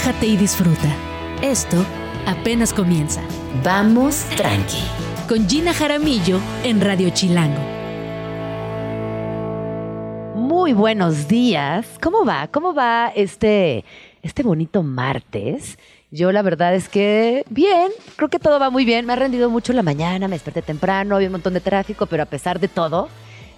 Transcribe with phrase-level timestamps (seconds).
[0.00, 0.88] relájate y disfruta.
[1.42, 1.76] Esto
[2.26, 3.20] apenas comienza.
[3.62, 4.82] Vamos tranqui.
[5.28, 7.60] Con Gina Jaramillo en Radio Chilango.
[10.36, 11.86] Muy buenos días.
[12.00, 12.48] ¿Cómo va?
[12.48, 13.84] ¿Cómo va este,
[14.22, 15.78] este bonito martes?
[16.10, 19.04] Yo la verdad es que bien, creo que todo va muy bien.
[19.04, 22.22] Me ha rendido mucho la mañana, me desperté temprano, había un montón de tráfico, pero
[22.22, 23.08] a pesar de todo,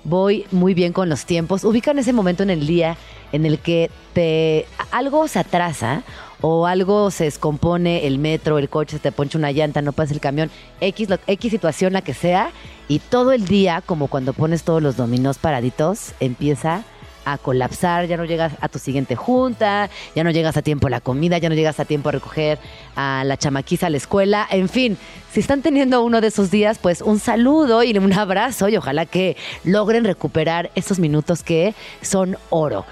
[0.03, 1.63] voy muy bien con los tiempos.
[1.63, 2.97] Ubican ese momento en el día
[3.31, 6.03] en el que te algo se atrasa
[6.43, 10.13] o algo se descompone el metro, el coche, se te poncha una llanta, no pasa
[10.13, 12.51] el camión, X, X situación la que sea,
[12.89, 16.85] y todo el día, como cuando pones todos los dominós paraditos, empieza
[17.25, 20.91] a colapsar, ya no llegas a tu siguiente junta, ya no llegas a tiempo a
[20.91, 22.59] la comida, ya no llegas a tiempo a recoger
[22.97, 24.99] a la chamaquiza a la escuela, en fin,
[25.31, 29.07] si están teniendo uno de esos días, pues un saludo y un abrazo y ojalá
[29.07, 32.85] que logren recuperar esos minutos que son oro.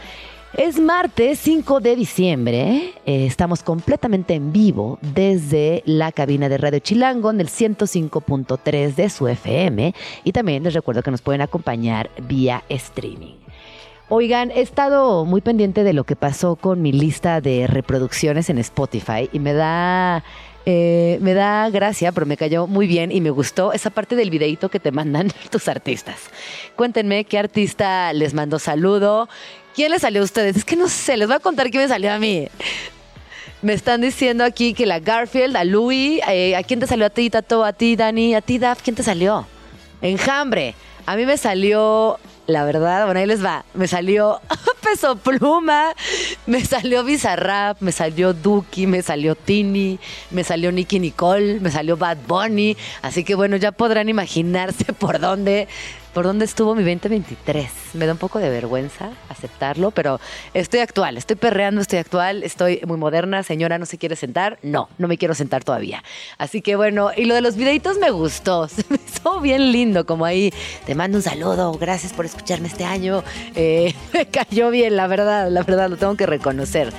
[0.54, 6.80] Es martes 5 de diciembre, eh, estamos completamente en vivo desde la cabina de Radio
[6.80, 12.10] Chilango en el 105.3 de su FM y también les recuerdo que nos pueden acompañar
[12.26, 13.37] vía streaming.
[14.09, 18.59] Oigan, he estado muy pendiente de lo que pasó con mi lista de reproducciones en
[18.59, 20.24] Spotify y me da
[20.66, 24.30] eh, me da gracia, pero me cayó muy bien y me gustó esa parte del
[24.30, 26.16] videito que te mandan tus artistas.
[26.76, 29.28] Cuéntenme qué artista les mandó saludo.
[29.74, 30.57] ¿Quién les salió a ustedes?
[30.57, 32.49] Es que no sé, les voy a contar quién me salió a mí.
[33.63, 37.10] Me están diciendo aquí que la Garfield, a Louis, eh, ¿a quién te salió a
[37.10, 37.65] ti, Tato?
[37.65, 38.35] ¿A ti, Dani?
[38.35, 38.82] ¿A ti, Daf?
[38.82, 39.46] ¿Quién te salió?
[40.01, 40.74] Enjambre.
[41.07, 42.18] A mí me salió
[42.51, 43.65] la verdad, bueno, ahí les va.
[43.74, 44.40] Me salió
[44.82, 45.95] Peso Pluma,
[46.46, 49.99] me salió Bizarrap, me salió Duki, me salió Tini,
[50.30, 52.77] me salió Nicky Nicole, me salió Bad Bunny.
[53.02, 55.68] Así que bueno, ya podrán imaginarse por dónde
[56.12, 57.70] por dónde estuvo mi 2023.
[57.94, 60.20] Me da un poco de vergüenza aceptarlo, pero
[60.54, 63.42] estoy actual, estoy perreando, estoy actual, estoy muy moderna.
[63.42, 64.58] Señora, ¿no se quiere sentar?
[64.62, 66.03] No, no me quiero sentar todavía.
[66.38, 70.06] Así que bueno, y lo de los videitos me gustó, se me hizo bien lindo,
[70.06, 70.53] como ahí,
[70.87, 73.22] te mando un saludo, gracias por escucharme este año.
[73.54, 76.93] Eh, me cayó bien, la verdad, la verdad, lo tengo que reconocer.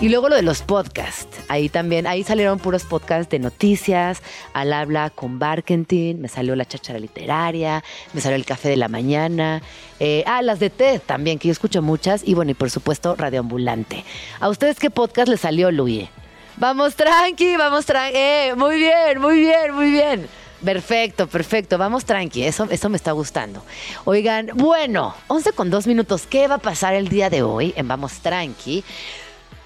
[0.00, 4.22] Y luego lo de los podcasts, ahí también, ahí salieron puros podcasts de noticias,
[4.52, 7.82] al habla con Barkentin, me salió la cháchara literaria,
[8.12, 9.62] me salió el Café de la Mañana.
[9.98, 12.22] Eh, ah, las de TED también, que yo escucho muchas.
[12.24, 14.04] Y bueno, y por supuesto, Radioambulante.
[14.38, 16.08] ¿A ustedes qué podcast les salió, Luis?
[16.56, 18.16] Vamos tranqui, vamos tranqui.
[18.16, 20.28] Eh, muy bien, muy bien, muy bien.
[20.64, 21.78] Perfecto, perfecto.
[21.78, 22.44] Vamos tranqui.
[22.44, 23.60] Eso, eso me está gustando.
[24.04, 26.28] Oigan, bueno, 11 con 2 minutos.
[26.28, 28.84] ¿Qué va a pasar el día de hoy en Vamos Tranqui?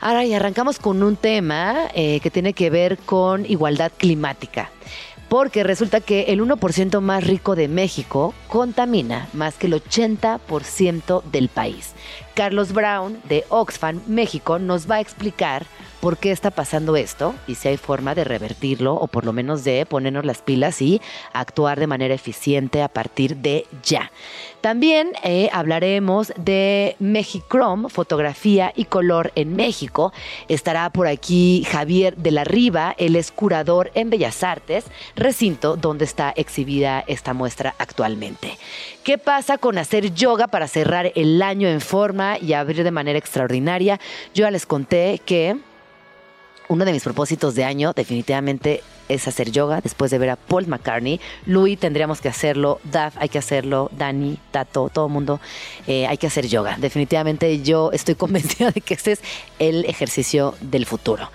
[0.01, 4.71] Ahora y arrancamos con un tema eh, que tiene que ver con igualdad climática
[5.29, 11.49] porque resulta que el 1% más rico de México contamina más que el 80% del
[11.49, 11.95] país.
[12.39, 15.67] Carlos Brown de Oxfam México nos va a explicar
[16.01, 19.65] por qué está pasando esto y si hay forma de revertirlo o por lo menos
[19.65, 21.01] de ponernos las pilas y
[21.33, 24.13] actuar de manera eficiente a partir de ya.
[24.61, 30.13] También eh, hablaremos de Mexicrom, fotografía y color en México.
[30.47, 34.85] Estará por aquí Javier de la Riva, él es curador en Bellas Artes,
[35.17, 38.59] recinto donde está exhibida esta muestra actualmente.
[39.09, 43.19] ¿Qué pasa con hacer yoga para cerrar el año en forma y abrir de manera
[43.19, 43.99] extraordinaria?
[44.35, 45.57] Yo ya les conté que
[46.69, 50.67] uno de mis propósitos de año definitivamente es hacer yoga después de ver a Paul
[50.67, 51.23] McCartney.
[51.47, 55.41] Louis tendríamos que hacerlo, Daf hay que hacerlo, Dani, Tato, todo el mundo
[55.87, 56.77] eh, hay que hacer yoga.
[56.79, 59.23] Definitivamente yo estoy convencida de que este es
[59.59, 61.31] el ejercicio del futuro.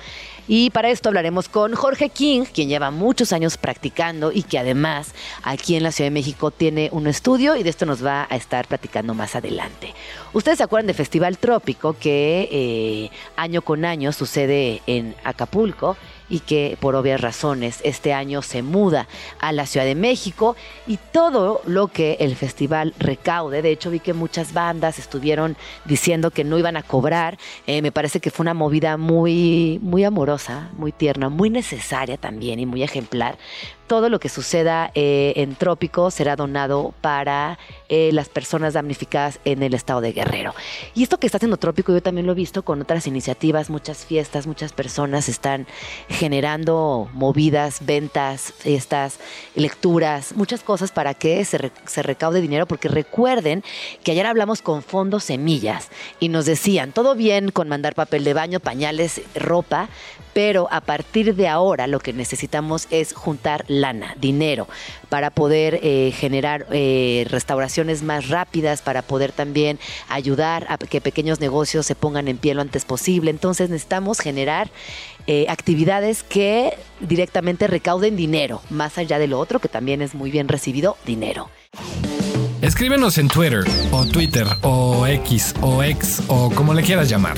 [0.47, 5.13] Y para esto hablaremos con Jorge King, quien lleva muchos años practicando y que además
[5.41, 8.35] aquí en la Ciudad de México tiene un estudio y de esto nos va a
[8.35, 9.93] estar platicando más adelante.
[10.33, 15.95] Ustedes se acuerdan de Festival Trópico que eh, año con año sucede en Acapulco
[16.33, 19.07] y que por obvias razones este año se muda
[19.39, 20.55] a la Ciudad de México.
[20.87, 25.55] Y todo lo que el festival recaude, de hecho vi que muchas bandas estuvieron
[25.85, 30.03] diciendo que no iban a cobrar, eh, me parece que fue una movida muy, muy
[30.05, 33.37] amorosa, muy tierna, muy necesaria también y muy ejemplar
[33.93, 37.59] todo lo que suceda eh, en Trópico será donado para
[37.89, 40.55] eh, las personas damnificadas en el estado de Guerrero.
[40.95, 44.03] Y esto que está haciendo Trópico yo también lo he visto con otras iniciativas, muchas
[44.03, 45.67] fiestas, muchas personas están
[46.09, 49.19] generando movidas, ventas, fiestas,
[49.53, 53.63] lecturas, muchas cosas para que se, se recaude dinero, porque recuerden
[54.03, 58.33] que ayer hablamos con Fondo Semillas y nos decían, todo bien con mandar papel de
[58.33, 59.87] baño, pañales, ropa,
[60.33, 63.65] pero a partir de ahora lo que necesitamos es juntar
[64.19, 64.67] dinero,
[65.09, 71.39] para poder eh, generar eh, restauraciones más rápidas, para poder también ayudar a que pequeños
[71.39, 73.29] negocios se pongan en pie lo antes posible.
[73.29, 74.69] Entonces necesitamos generar
[75.27, 80.31] eh, actividades que directamente recauden dinero, más allá de lo otro que también es muy
[80.31, 81.49] bien recibido, dinero.
[82.61, 87.37] Escríbenos en Twitter o Twitter o X o X o como le quieras llamar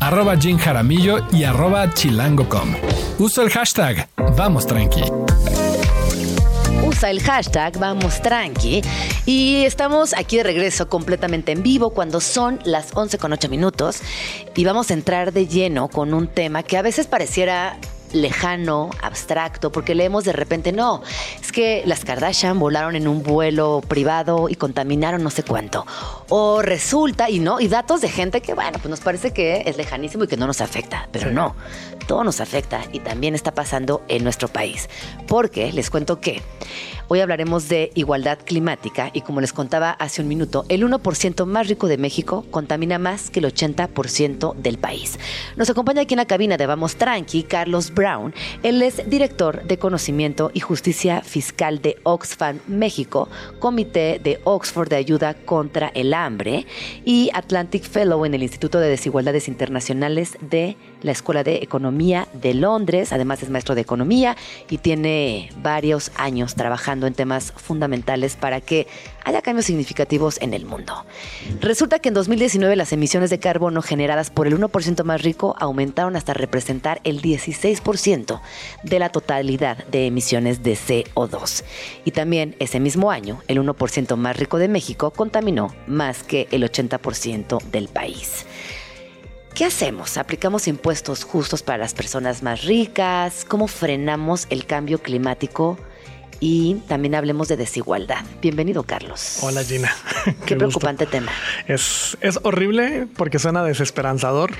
[0.00, 2.74] arroba Jim Jaramillo y arroba chilango.com.
[3.18, 5.02] Usa el hashtag Vamos Tranqui.
[7.06, 8.82] El hashtag Vamos Tranqui
[9.24, 14.00] y estamos aquí de regreso completamente en vivo cuando son las 11 con 8 minutos
[14.56, 17.78] y vamos a entrar de lleno con un tema que a veces pareciera
[18.12, 21.02] lejano, abstracto, porque leemos de repente, no,
[21.40, 25.86] es que las Kardashian volaron en un vuelo privado y contaminaron no sé cuánto.
[26.28, 29.76] O resulta, y no, y datos de gente que, bueno, pues nos parece que es
[29.76, 31.54] lejanísimo y que no nos afecta, pero no,
[32.06, 34.88] todo nos afecta y también está pasando en nuestro país.
[35.26, 36.42] Porque les cuento que
[37.08, 41.68] hoy hablaremos de igualdad climática y como les contaba hace un minuto, el 1% más
[41.68, 45.18] rico de México contamina más que el 80% del país.
[45.56, 48.34] Nos acompaña aquí en la cabina de Vamos Tranqui, Carlos Brown.
[48.62, 53.28] Él es director de Conocimiento y Justicia Fiscal de Oxfam México,
[53.58, 56.66] Comité de Oxford de Ayuda contra el Hambre
[57.04, 62.54] y Atlantic Fellow en el Instituto de Desigualdades Internacionales de la Escuela de Economía de
[62.54, 63.12] Londres.
[63.12, 64.36] Además es maestro de Economía
[64.68, 68.86] y tiene varios años trabajando en temas fundamentales para que
[69.24, 71.04] haya cambios significativos en el mundo.
[71.60, 76.16] Resulta que en 2019 las emisiones de carbono generadas por el 1% más rico aumentaron
[76.16, 78.40] hasta representar el 16%
[78.82, 81.64] de la totalidad de emisiones de CO2.
[82.04, 86.62] Y también ese mismo año, el 1% más rico de México contaminó más que el
[86.62, 88.46] 80% del país.
[89.58, 90.18] ¿Qué hacemos?
[90.18, 93.44] ¿Aplicamos impuestos justos para las personas más ricas?
[93.44, 95.76] ¿Cómo frenamos el cambio climático?
[96.40, 98.24] y también hablemos de desigualdad.
[98.40, 99.38] Bienvenido, Carlos.
[99.42, 99.92] Hola, Gina.
[100.46, 101.32] Qué, preocupante tema.
[101.66, 104.52] Es, es horrible porque suena desesperanzador,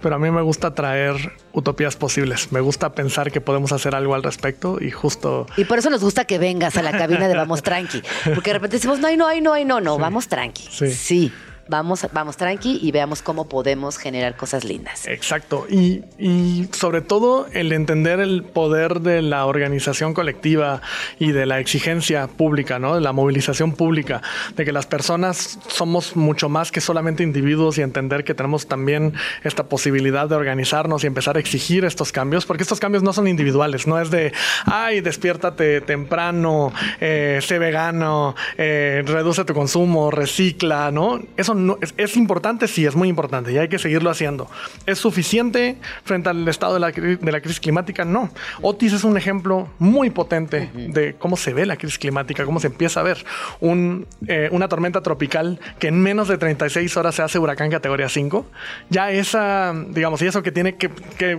[0.00, 2.52] pero a mí me gusta traer utopías posibles.
[2.52, 5.48] Me gusta pensar que podemos hacer algo al respecto y justo...
[5.56, 8.54] Y por eso nos gusta que vengas a la cabina de Vamos Tranqui, porque de
[8.54, 10.68] repente decimos, no, no, no, no, no, vamos tranqui.
[10.70, 10.92] Sí.
[10.92, 11.32] sí
[11.68, 15.06] vamos, vamos tranqui y veamos cómo podemos generar cosas lindas.
[15.06, 15.66] Exacto.
[15.68, 20.80] Y, y, sobre todo el entender el poder de la organización colectiva
[21.18, 22.94] y de la exigencia pública, ¿no?
[22.94, 24.22] De la movilización pública,
[24.56, 29.14] de que las personas somos mucho más que solamente individuos y entender que tenemos también
[29.42, 33.28] esta posibilidad de organizarnos y empezar a exigir estos cambios, porque estos cambios no son
[33.28, 34.32] individuales, no es de,
[34.66, 41.20] ay, despiértate temprano, eh, sé vegano, eh, reduce tu consumo, recicla, ¿no?
[41.36, 41.53] Eso
[41.96, 44.48] es, importante, sí, es muy importante y hay que seguirlo haciendo.
[44.86, 46.92] ¿Es suficiente frente al estado de la,
[47.40, 48.04] crisis climática?
[48.04, 48.30] No.
[48.62, 52.68] Otis es un ejemplo muy potente de cómo se ve la crisis climática, cómo se
[52.68, 53.24] empieza a ver
[53.60, 58.46] eh, una tormenta tropical que en menos de 36 horas se hace huracán categoría 5.
[58.90, 60.90] Ya esa, digamos, y eso que tiene que,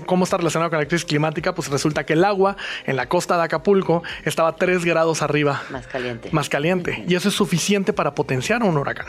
[0.05, 3.37] cómo está relacionado con la crisis climática, pues resulta que el agua en la costa
[3.37, 5.63] de Acapulco estaba 3 grados arriba.
[5.69, 6.29] Más caliente.
[6.31, 7.03] Más caliente.
[7.07, 9.07] Y eso es suficiente para potenciar un huracán.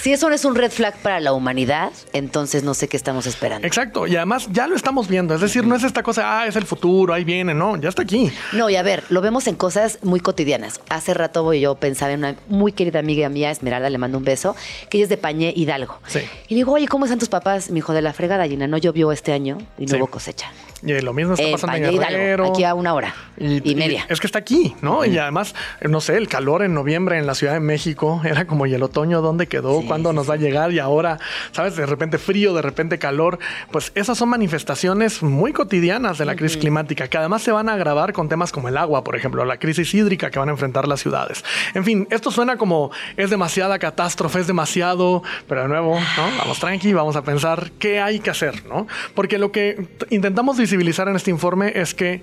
[0.00, 3.66] Si eso es un red flag para la humanidad, entonces no sé qué estamos esperando.
[3.66, 6.56] Exacto, y además ya lo estamos viendo, es decir, no es esta cosa, ah, es
[6.56, 8.30] el futuro, ahí viene, no, ya está aquí.
[8.52, 10.80] No, y a ver, lo vemos en cosas muy cotidianas.
[10.88, 14.56] Hace rato yo pensaba en una muy querida amiga mía, Esmeralda, le mando un beso,
[14.88, 15.98] que ella es de Pañé Hidalgo.
[16.06, 16.20] Sí.
[16.48, 17.70] Y digo, oye, ¿cómo están tus papás?
[17.70, 20.50] Mi hijo de la fregada, Gina, no llovió este año y no hubo cosecha.
[20.82, 22.50] Y lo mismo está pasando en, Guerrero.
[22.50, 24.06] aquí a una hora y, media.
[24.08, 25.04] es que está aquí, ¿no?
[25.04, 28.66] Y además, no sé, el calor en noviembre en la Ciudad de México era como,
[28.66, 29.82] ¿y el otoño dónde quedó?
[29.82, 30.72] ¿Cuándo nos va a llegar?
[30.72, 31.18] Y ahora,
[31.52, 31.76] ¿sabes?
[31.76, 33.38] De repente frío, de repente calor.
[33.70, 37.74] Pues esas son manifestaciones muy cotidianas de la crisis climática, que además se van a
[37.74, 40.86] agravar con temas como el agua, por ejemplo, la crisis hídrica que van a enfrentar
[40.86, 41.44] las ciudades.
[41.74, 46.38] En fin, esto suena como es demasiada catástrofe, es demasiado, pero de nuevo, ¿no?
[46.38, 48.86] Vamos tranqui, vamos a pensar qué hay que hacer, ¿no?
[49.14, 52.22] Porque lo que intentamos visibilizar en este informe es que...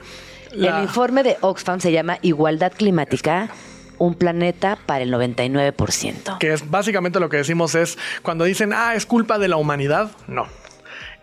[0.52, 3.50] El informe de Oxfam se llama Igualdad Climática
[3.98, 6.38] un planeta para el 99%.
[6.38, 10.12] Que es básicamente lo que decimos es, cuando dicen, ah, es culpa de la humanidad,
[10.28, 10.48] no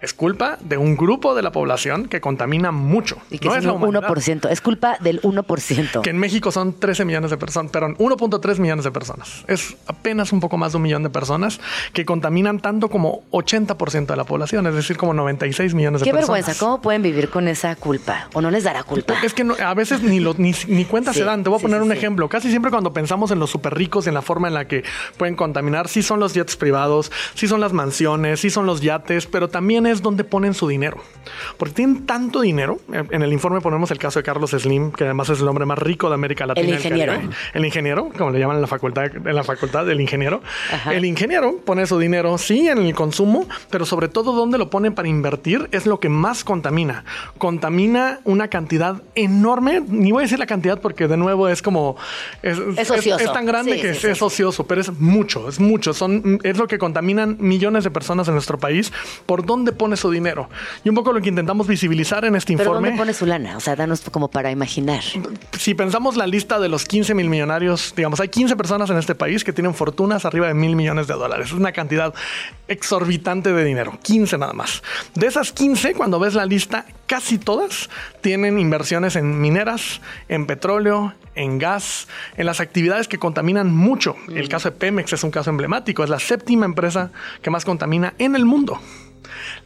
[0.03, 3.17] es culpa de un grupo de la población que contamina mucho.
[3.31, 4.09] Y que no es un humanidad.
[4.09, 4.51] 1%.
[4.51, 6.03] Es culpa del 1%.
[6.03, 9.45] Que en México son 13 millones de personas, perdón, 1.3 millones de personas.
[9.47, 11.61] Es apenas un poco más de un millón de personas
[11.93, 16.11] que contaminan tanto como 80% de la población, es decir, como 96 millones de Qué
[16.13, 16.39] personas.
[16.41, 16.59] vergüenza.
[16.65, 18.29] ¿Cómo pueden vivir con esa culpa?
[18.35, 19.15] ¿O no les dará culpa?
[19.23, 21.43] Es que no- a veces ni, lo- ni, ni cuenta Sí, se dan.
[21.45, 22.29] Te voy a poner sí, un ejemplo.
[22.29, 24.83] Casi siempre cuando pensamos en los súper ricos, en la forma en la que
[25.17, 29.27] pueden contaminar, sí son los jets privados, sí son las mansiones, sí son los yates,
[29.27, 30.99] pero también es donde ponen su dinero.
[31.59, 32.79] Porque tienen tanto dinero.
[33.11, 35.79] En el informe ponemos el caso de Carlos Slim, que además es el hombre más
[35.79, 36.67] rico de América Latina.
[36.67, 37.13] y del ingeniero.
[37.15, 37.35] Caribe.
[37.55, 40.41] El ingeniero, como le llaman en la facultad, en la facultad del ingeniero.
[40.73, 40.95] Ajá.
[40.95, 44.91] El ingeniero pone su dinero, sí, en el consumo, pero sobre todo donde lo pone
[44.93, 47.05] para invertir es lo que más contamina.
[47.39, 51.97] Contamina una cantidad enorme, ni voy a decir la cantidad porque de nuevo es como...
[52.43, 53.23] Es, Es ocioso.
[53.25, 54.25] es tan grande Sí, que es, sí, es sí.
[54.25, 55.93] ocioso, pero es mucho, es mucho.
[55.93, 58.93] Son, es lo que contaminan millones de personas en nuestro país
[59.27, 60.49] por dónde pone su dinero.
[60.85, 63.57] Y un poco lo que intentamos visibilizar en este ¿Pero informe dónde pone su lana?
[63.57, 65.03] O sea, danos como para imaginar.
[65.59, 69.17] si pensamos la lista de los 15 mil millonarios, digamos, hay 15 personas en este
[69.17, 71.47] país que tienen fortunas arriba de mil millones de dólares.
[71.47, 72.15] Es una cantidad
[72.69, 74.85] exorbitante de dinero, 15 nada más.
[75.17, 81.13] De esas 15, cuando ves la lista, casi todas tienen inversiones en mineras, en petróleo,
[81.35, 84.15] en gas, en las actividades que contaminan mucho.
[84.29, 87.11] El caso de Pemex es un caso emblemático, es la séptima empresa
[87.43, 88.79] que más contamina en el mundo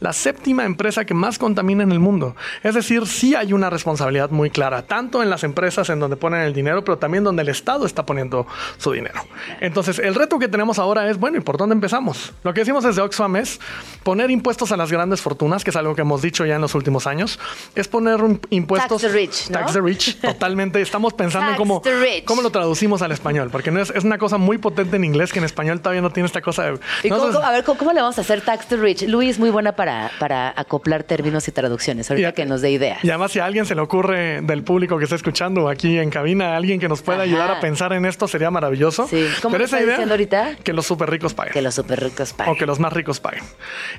[0.01, 2.37] la séptima empresa que más contamina en el mundo.
[2.63, 6.41] Es decir, sí hay una responsabilidad muy clara, tanto en las empresas en donde ponen
[6.43, 8.47] el dinero, pero también donde el Estado está poniendo
[8.79, 9.21] su dinero.
[9.61, 12.33] Entonces, el reto que tenemos ahora es, bueno, ¿y por dónde empezamos?
[12.43, 13.61] Lo que decimos desde Oxfam es
[14.03, 16.75] poner impuestos a las grandes fortunas, que es algo que hemos dicho ya en los
[16.75, 17.39] últimos años,
[17.75, 19.03] es poner un- impuestos...
[19.03, 19.59] Tax the rich, ¿no?
[19.59, 20.81] Tax the rich, totalmente.
[20.81, 24.19] Estamos pensando en cómo, the cómo lo traducimos al español, porque no es, es una
[24.19, 26.79] cosa muy potente en inglés que en español todavía no tiene esta cosa de...
[27.03, 29.03] ¿Y cómo- Nosotros- cómo- a ver, ¿cómo, cómo le vamos a hacer tax to rich?
[29.09, 32.11] Luis muy buena para, para acoplar términos y traducciones.
[32.11, 33.03] Ahorita Y a- que nos dé ideas.
[33.03, 36.11] Y además, si a alguien se le ocurre del público que está escuchando aquí en
[36.11, 37.25] cabina, alguien que nos pueda Ajá.
[37.25, 39.09] ayudar a pensar en esto, sería maravilloso.
[39.09, 39.27] Sí.
[39.41, 40.57] ¿Cómo Pero esa idea, diciendo ahorita?
[40.63, 41.55] que los súper ricos paguen.
[41.55, 42.53] Que los super ricos paguen.
[42.55, 43.43] O que los más ricos paguen.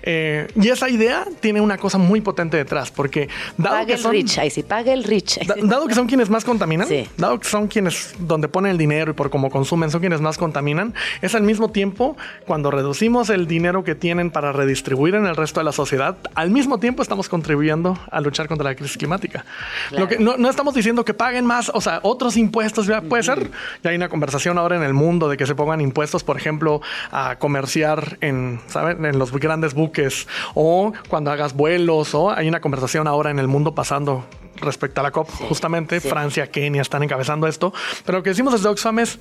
[0.03, 3.99] Eh, y esa idea tiene una cosa muy potente detrás, porque dado Pague que el
[3.99, 4.11] son...
[4.11, 4.37] rich.
[4.37, 5.39] Ahí sí, pague el rich.
[5.47, 7.07] Da- dado que son quienes más contaminan, Sí.
[7.17, 10.37] dado que son quienes donde ponen el dinero y por cómo consumen son quienes más
[10.37, 15.35] contaminan, es al mismo tiempo cuando reducimos el dinero que tienen para redistribuir en el
[15.35, 19.45] resto de la sociedad, al mismo tiempo estamos contribuyendo a luchar contra la crisis climática.
[19.89, 20.03] Claro.
[20.03, 23.23] Lo que no, no estamos diciendo que paguen más, o sea, otros impuestos, ya puede
[23.23, 23.49] ser.
[23.83, 26.81] Ya hay una conversación ahora en el mundo de que se pongan impuestos, por ejemplo,
[27.11, 29.05] a comerciar en, ¿saben?
[29.05, 33.47] En los grandes buques o cuando hagas vuelos o hay una conversación ahora en el
[33.47, 34.25] mundo pasando
[34.57, 36.09] respecto a la COP, justamente sí.
[36.09, 37.73] Francia, Kenia están encabezando esto,
[38.05, 39.19] pero lo que decimos desde Oxfam es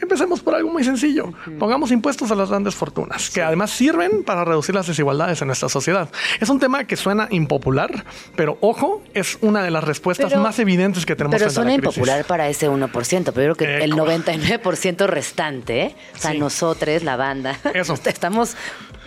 [0.00, 1.32] Empecemos por algo muy sencillo.
[1.58, 5.68] Pongamos impuestos a las grandes fortunas, que además sirven para reducir las desigualdades en nuestra
[5.68, 6.08] sociedad.
[6.40, 8.04] Es un tema que suena impopular,
[8.36, 12.24] pero ojo, es una de las respuestas Pero- más evidentes que tenemos Pero suena impopular
[12.24, 15.96] para ese 1%, pero yo creo que Eh, el co- 99% restante, ¿eh?
[16.14, 16.38] o sea, Sí.
[16.38, 17.94] nosotros, la banda, Eso.
[18.04, 18.56] estamos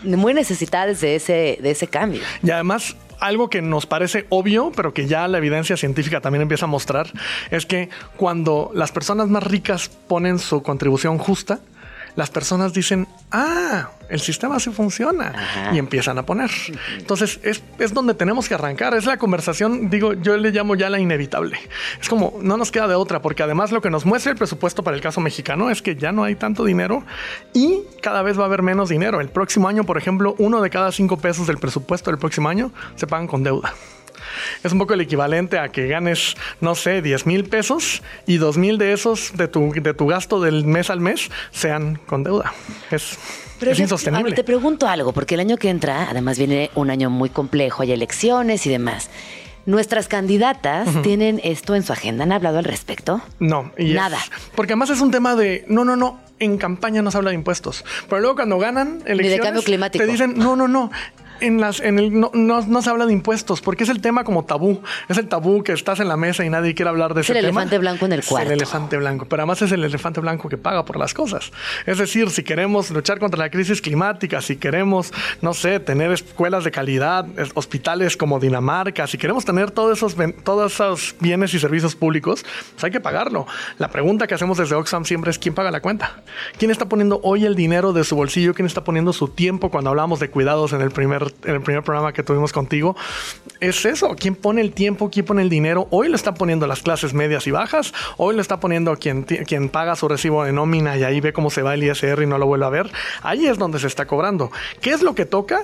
[0.04, 2.22] muy necesitados de ese, de ese cambio.
[2.44, 6.66] Y además, algo que nos parece obvio, pero que ya la evidencia científica también empieza
[6.66, 7.12] a mostrar,
[7.52, 11.62] es que cuando las personas más ricas ponen su contribución justa,
[12.16, 15.74] las personas dicen, ah, el sistema sí funciona Ajá.
[15.74, 16.52] y empiezan a poner.
[16.98, 18.94] Entonces es, es donde tenemos que arrancar.
[18.94, 21.58] Es la conversación, digo, yo le llamo ya la inevitable.
[22.00, 24.84] Es como, no nos queda de otra, porque además lo que nos muestra el presupuesto
[24.84, 27.04] para el caso mexicano es que ya no hay tanto dinero
[27.54, 29.20] y cada vez va a haber menos dinero.
[29.22, 32.72] El próximo año, por ejemplo, uno de cada cinco pesos del presupuesto del próximo año
[32.96, 33.74] se pagan con deuda.
[34.64, 38.58] Es un poco el equivalente a que ganes, no sé, 10 mil pesos y 2
[38.58, 42.54] mil de esos de tu, de tu gasto del mes al mes sean con deuda.
[42.92, 43.18] Es,
[43.60, 44.26] Pero es insostenible.
[44.32, 47.84] Ver, te pregunto algo, porque el año que entra, además viene un año muy complejo,
[47.84, 49.10] hay elecciones y demás.
[49.66, 53.22] Nuestras candidatas tienen esto en su agenda, ¿han hablado al respecto?
[53.40, 54.18] No, y es- Nada.
[54.56, 56.20] porque además es un tema de no, no, no.
[56.40, 60.04] En campaña no se habla de impuestos, pero luego cuando ganan elecciones cambio climático.
[60.04, 60.92] te dicen no, no, no.
[61.46, 64.24] En las, en el, no, no, no se habla de impuestos porque es el tema
[64.24, 64.82] como tabú.
[65.10, 67.40] Es el tabú que estás en la mesa y nadie quiere hablar de Es ese
[67.40, 67.62] el tema.
[67.64, 68.48] elefante blanco en el Es cuarto.
[68.50, 71.52] el elefante blanco, pero además es el elefante blanco que paga por las cosas.
[71.86, 76.64] Es decir, si queremos luchar contra la crisis climática, si queremos, no sé, tener escuelas
[76.64, 81.60] de calidad, es- hospitales como Dinamarca, si queremos tener todos esos, todos esos bienes y
[81.60, 83.48] servicios públicos, pues hay que pagarlo.
[83.80, 86.22] La pregunta que hacemos desde Oxfam siempre es quién paga la cuenta.
[86.58, 88.54] ¿Quién está poniendo hoy el dinero de su bolsillo?
[88.54, 91.84] ¿Quién está poniendo su tiempo cuando hablamos de cuidados en el primer, en el primer
[91.84, 92.96] programa que tuvimos contigo?
[93.68, 95.88] es eso, quién pone el tiempo, quién pone el dinero.
[95.90, 99.70] Hoy lo está poniendo las clases medias y bajas, hoy lo está poniendo quien, quien
[99.70, 102.38] paga su recibo de nómina y ahí ve cómo se va el ISR y no
[102.38, 102.92] lo vuelve a ver.
[103.22, 104.52] Ahí es donde se está cobrando.
[104.82, 105.64] ¿Qué es lo que toca?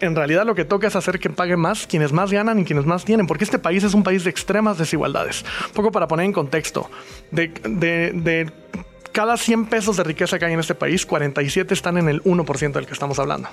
[0.00, 2.84] En realidad lo que toca es hacer que paguen más quienes más ganan y quienes
[2.84, 5.44] más tienen, porque este país es un país de extremas desigualdades.
[5.68, 6.90] Un poco para poner en contexto,
[7.30, 8.52] de, de, de
[9.16, 12.72] cada 100 pesos de riqueza que hay en este país, 47 están en el 1%
[12.72, 13.48] del que estamos hablando.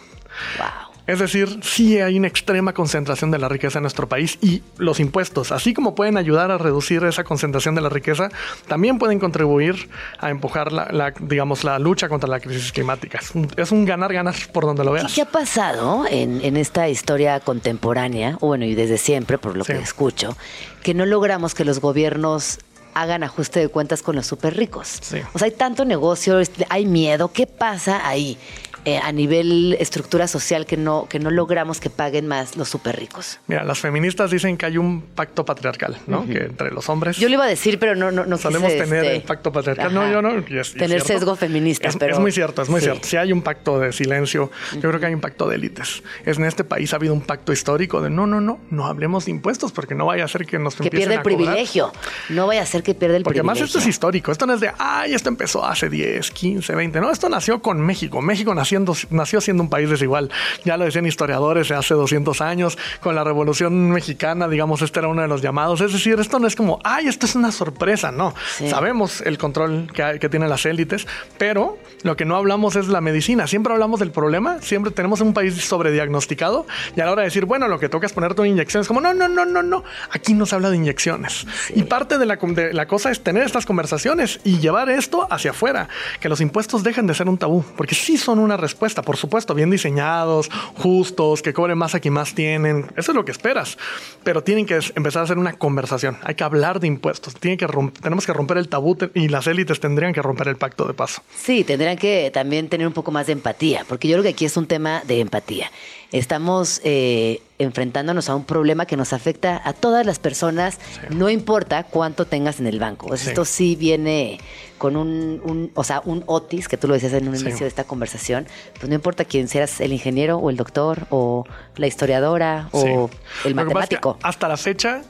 [0.58, 0.92] Wow.
[1.08, 5.00] Es decir, sí hay una extrema concentración de la riqueza en nuestro país y los
[5.00, 8.28] impuestos, así como pueden ayudar a reducir esa concentración de la riqueza,
[8.68, 9.90] también pueden contribuir
[10.20, 13.22] a empujar la, digamos, la lucha contra la crisis climática.
[13.56, 15.14] Es un ganar-ganar por donde lo veas.
[15.14, 20.36] ¿Qué ha pasado en, esta historia contemporánea, bueno, y desde siempre, por lo que escucho,
[20.84, 22.60] que no logramos que los gobiernos
[22.94, 25.00] hagan ajuste de cuentas con los súper ricos.
[25.34, 27.32] O sea, hay tanto negocio, hay miedo.
[27.32, 28.38] ¿Qué pasa ahí?
[28.86, 32.98] Eh, a nivel estructura social que no, que no logramos que paguen más los súper
[32.98, 33.40] ricos.
[33.48, 36.26] Mira, las feministas dicen que hay un pacto patriarcal, ¿no?
[36.26, 37.16] Que entre los hombres.
[37.16, 39.94] Yo lo iba a decir, pero no, no, no Solemos tener el este, pacto patriarcal.
[39.94, 40.44] No, yo no.
[40.44, 42.14] tener sesgo feminista, es, pero.
[42.14, 43.08] Es muy cierto, es muy cierto.
[43.08, 46.04] Si hay un pacto de silencio, yo creo que hay un pacto de élites.
[46.26, 49.26] Es en este país ha habido un pacto histórico de no, no, no, no hablemos
[49.26, 51.94] de impuestos porque no vaya a ser que nos que pierda el privilegio.
[52.28, 53.54] No vaya a ser que pierda el porque privilegio.
[53.54, 54.32] Porque además esto es histórico.
[54.34, 57.00] Esto no es de, ay, esto empezó hace 10, 15, 20.
[57.00, 58.22] No, esto nació con México.
[58.22, 60.30] México naciendo, nació siendo un país desigual.
[60.64, 65.22] Ya lo decían historiadores hace 200 años, con la Revolución Mexicana, digamos, este era uno
[65.22, 65.82] de los llamados.
[65.82, 68.34] Es decir, esto no es como, ay, esto es una sorpresa, no.
[68.70, 73.02] Sabemos el control que, que tienen las élites, pero lo que no hablamos es la
[73.02, 73.48] medicina.
[73.48, 76.66] Siempre hablamos del problema, siempre tenemos un país sobrediagnosticado
[76.96, 78.88] y a la hora de decir, bueno, lo que toca es ponerte una inyección, es
[78.88, 79.84] como, no, no, no, no, no.
[80.12, 81.46] Aquí no se habla de inyecciones.
[81.76, 85.52] Y parte de la, de la cosa es tener estas conversaciones y llevar esto hacia
[85.52, 85.90] afuera,
[86.20, 89.54] que los impuestos dejen de ser un tabú, porque sí son una respuesta, por supuesto
[89.54, 92.88] bien diseñados, justos, que cobren más a quien más tienen.
[92.96, 93.78] Eso es lo que esperas.
[94.24, 96.18] Pero tienen que empezar a hacer una conversación.
[96.24, 97.36] Hay que hablar de impuestos.
[97.36, 97.68] Tienen que
[98.02, 101.22] tenemos que romper el tabú y las élites tendrían que romper el pacto de paso.
[101.36, 104.46] Sí, tendrían que también tener un poco más de empatía, porque yo creo que aquí
[104.46, 105.70] es un tema de empatía.
[106.14, 110.78] Estamos eh, enfrentándonos a un problema que nos afecta a todas las personas,
[111.10, 113.16] no importa cuánto tengas en el banco.
[113.16, 114.40] Esto sí viene
[114.78, 117.86] con un, o sea, un otis, que tú lo decías en un inicio de esta
[117.86, 118.46] conversación,
[118.80, 121.46] pues no importa quién seas, el ingeniero o el doctor o
[121.78, 123.10] la historiadora o
[123.44, 124.20] el matemático.
[124.22, 125.02] hasta la fecha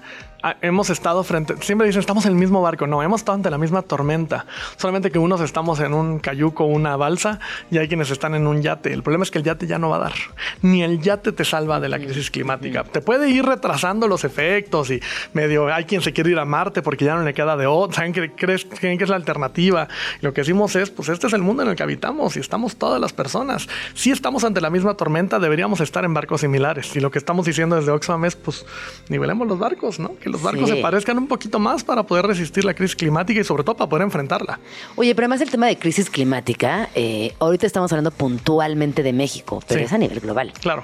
[0.61, 3.57] hemos estado frente, siempre dicen estamos en el mismo barco, no, hemos estado ante la
[3.57, 4.45] misma tormenta,
[4.77, 7.39] solamente que unos estamos en un cayuco, una balsa
[7.71, 8.93] y hay quienes están en un yate.
[8.93, 10.13] El problema es que el yate ya no va a dar,
[10.61, 12.83] ni el yate te salva de la crisis climática.
[12.83, 14.99] Te puede ir retrasando los efectos y
[15.33, 17.97] medio hay quien se quiere ir a Marte porque ya no le queda de otra,
[17.97, 19.87] saben que creen que es la alternativa.
[20.21, 22.75] Lo que decimos es, pues este es el mundo en el que habitamos y estamos
[22.75, 23.67] todas las personas.
[23.93, 26.95] Si estamos ante la misma tormenta, deberíamos estar en barcos similares.
[26.95, 28.65] Y lo que estamos diciendo desde Oxfam es, pues
[29.09, 30.11] nivelemos los barcos, ¿no?
[30.33, 33.63] Los barcos se parezcan un poquito más para poder resistir la crisis climática y sobre
[33.63, 34.59] todo para poder enfrentarla.
[34.95, 39.63] Oye, pero además el tema de crisis climática, eh, ahorita estamos hablando puntualmente de México,
[39.67, 40.51] pero es a nivel global.
[40.59, 40.83] Claro.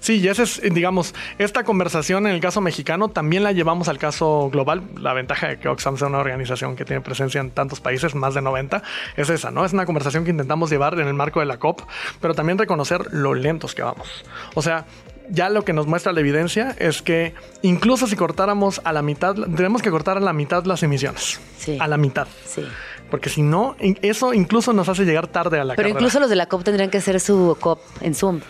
[0.00, 3.98] Sí, y esa es, digamos, esta conversación en el caso mexicano también la llevamos al
[3.98, 4.82] caso global.
[4.96, 8.34] La ventaja de que Oxfam sea una organización que tiene presencia en tantos países, más
[8.34, 8.82] de 90,
[9.16, 9.64] es esa, ¿no?
[9.64, 11.82] Es una conversación que intentamos llevar en el marco de la COP,
[12.20, 14.24] pero también reconocer lo lentos que vamos.
[14.54, 14.84] O sea,
[15.30, 19.34] ya lo que nos muestra la evidencia es que incluso si cortáramos a la mitad,
[19.34, 21.40] tenemos que cortar a la mitad las emisiones.
[21.58, 21.78] Sí.
[21.80, 22.26] A la mitad.
[22.46, 22.64] Sí.
[23.10, 26.36] Porque si no, eso incluso nos hace llegar tarde a la Pero incluso los de
[26.36, 28.40] la COP tendrían que hacer su COP en Zoom.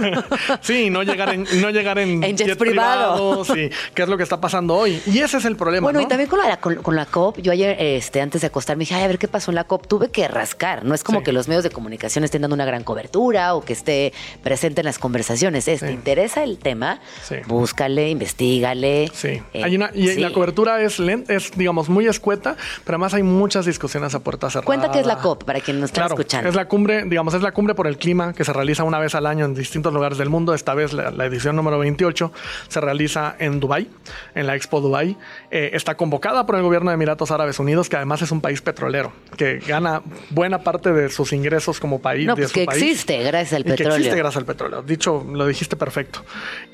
[0.60, 3.46] sí, no llegar en, no llegar en, en jets privados.
[3.46, 5.00] Sí, que es lo que está pasando hoy.
[5.06, 5.84] Y ese es el problema.
[5.84, 8.94] Bueno, y también con la, con, la COP, yo ayer, este, antes de acostarme, dije,
[8.94, 9.86] Ay, a ver qué pasó en la COP.
[9.86, 10.84] Tuve que rascar.
[10.84, 13.72] No es como que los medios de comunicación estén dando una gran cobertura o que
[13.72, 15.68] esté presente en las conversaciones.
[15.68, 17.00] Es, ¿Te interesa el tema?
[17.46, 19.10] Búscale, investigale.
[19.12, 19.40] Sí.
[19.52, 23.22] Eh, hay una, y la cobertura es, lenta, es, digamos, muy escueta, pero además hay
[23.22, 24.66] muchas discusiones a puerta cerrada.
[24.66, 26.48] Cuenta que es la COP para quien nos está claro, escuchando.
[26.48, 29.14] Es la cumbre, digamos, es la cumbre por el clima que se realiza una vez
[29.14, 30.54] al año en distintos lugares del mundo.
[30.54, 32.32] Esta vez la, edición número 28
[32.68, 33.88] se realiza en Dubai,
[34.34, 35.16] en la Expo Dubai.
[35.50, 38.62] Eh, está convocada por el gobierno de Emiratos Árabes Unidos, que además es un país
[38.62, 42.26] petrolero, que gana buena parte de sus ingresos como país.
[42.26, 43.94] No, pues que existe gracias al petróleo.
[43.94, 44.82] Que existe gracias al petróleo.
[44.82, 46.24] Dicho, lo dijiste perfecto.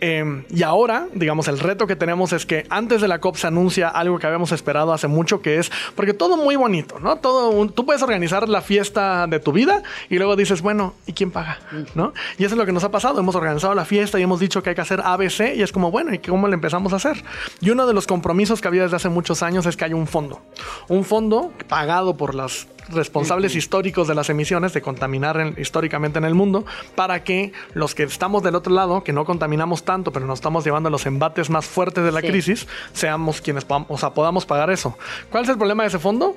[0.01, 3.47] Eh, y ahora, digamos, el reto que tenemos es que antes de la COP se
[3.47, 7.17] anuncia algo que habíamos esperado hace mucho, que es, porque todo muy bonito, ¿no?
[7.17, 11.31] Todo tú puedes organizar la fiesta de tu vida y luego dices, bueno, ¿y quién
[11.31, 11.59] paga?
[11.95, 12.13] ¿No?
[12.39, 13.21] Y eso es lo que nos ha pasado.
[13.21, 15.91] Hemos organizado la fiesta y hemos dicho que hay que hacer ABC y es como,
[15.91, 17.25] bueno, ¿y cómo le empezamos a hacer?
[17.61, 20.07] Y uno de los compromisos que había desde hace muchos años es que haya un
[20.07, 20.41] fondo.
[20.89, 26.25] Un fondo pagado por las responsables históricos de las emisiones, de contaminar en- históricamente en
[26.25, 30.25] el mundo, para que los que estamos del otro lado, que no contaminamos tanto, pero
[30.27, 32.29] nos estamos llevando a los embates más fuertes de la Sí.
[32.29, 34.97] crisis, seamos quienes podamos, o sea, podamos pagar eso.
[35.31, 36.37] ¿Cuál es el problema de ese fondo?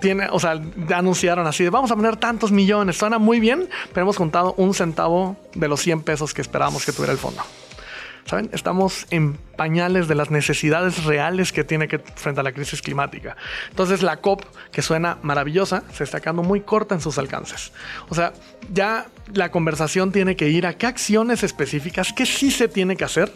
[0.00, 0.60] Tiene, o sea,
[0.94, 4.74] anunciaron así, de, vamos a poner tantos millones, suena muy bien, pero hemos juntado un
[4.74, 7.42] centavo de los 100 pesos que esperábamos que tuviera el fondo.
[8.28, 8.50] ¿Saben?
[8.52, 13.38] Estamos en pañales de las necesidades reales que tiene que frente a la crisis climática.
[13.70, 17.72] Entonces la COP, que suena maravillosa, se está quedando muy corta en sus alcances.
[18.10, 18.34] O sea,
[18.70, 23.04] ya la conversación tiene que ir a qué acciones específicas, qué sí se tiene que
[23.04, 23.32] hacer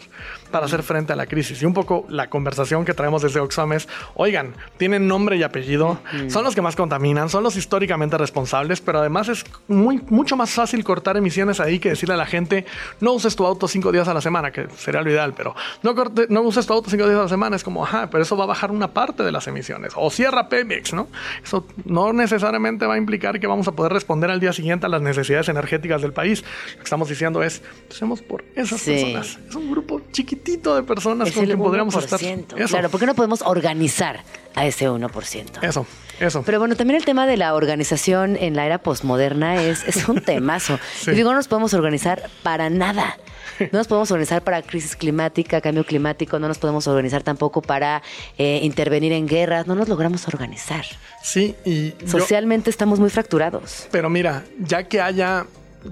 [0.53, 1.61] para hacer frente a la crisis.
[1.61, 5.99] Y un poco la conversación que traemos desde Oxfam es, oigan, tienen nombre y apellido,
[6.29, 10.51] son los que más contaminan, son los históricamente responsables, pero además es muy, mucho más
[10.51, 12.65] fácil cortar emisiones ahí que decirle a la gente,
[13.01, 15.95] no uses tu auto cinco días a la semana, que sería lo ideal, pero no,
[15.95, 18.37] corte- no uses tu auto cinco días a la semana, es como, ajá, pero eso
[18.37, 19.93] va a bajar una parte de las emisiones.
[19.95, 21.07] O cierra Pemex, ¿no?
[21.43, 24.89] Eso no necesariamente va a implicar que vamos a poder responder al día siguiente a
[24.89, 26.43] las necesidades energéticas del país.
[26.73, 28.91] Lo que estamos diciendo es, hacemos por esas Sí.
[28.91, 29.39] personas.
[29.49, 30.01] Es un grupo
[30.45, 32.03] de personas Es con quien podríamos 1%.
[32.03, 32.21] estar.
[32.59, 34.21] Eso, Claro, ¿por qué no podemos organizar
[34.55, 35.63] a ese 1%?
[35.63, 35.85] eso,
[36.19, 36.43] eso.
[36.45, 40.21] Pero bueno, también el tema de la organización en la era postmoderna es, es un
[40.25, 40.79] temazo.
[40.99, 41.11] Sí.
[41.11, 43.17] Y digo, no nos podemos organizar para nada.
[43.71, 48.01] No nos podemos organizar para crisis climática, cambio climático, no nos podemos organizar tampoco para
[48.39, 50.83] eh, intervenir en guerras, no nos logramos organizar.
[51.21, 53.87] sí, y yo- Socialmente estamos muy fracturados.
[53.91, 55.45] Pero mira, ya que haya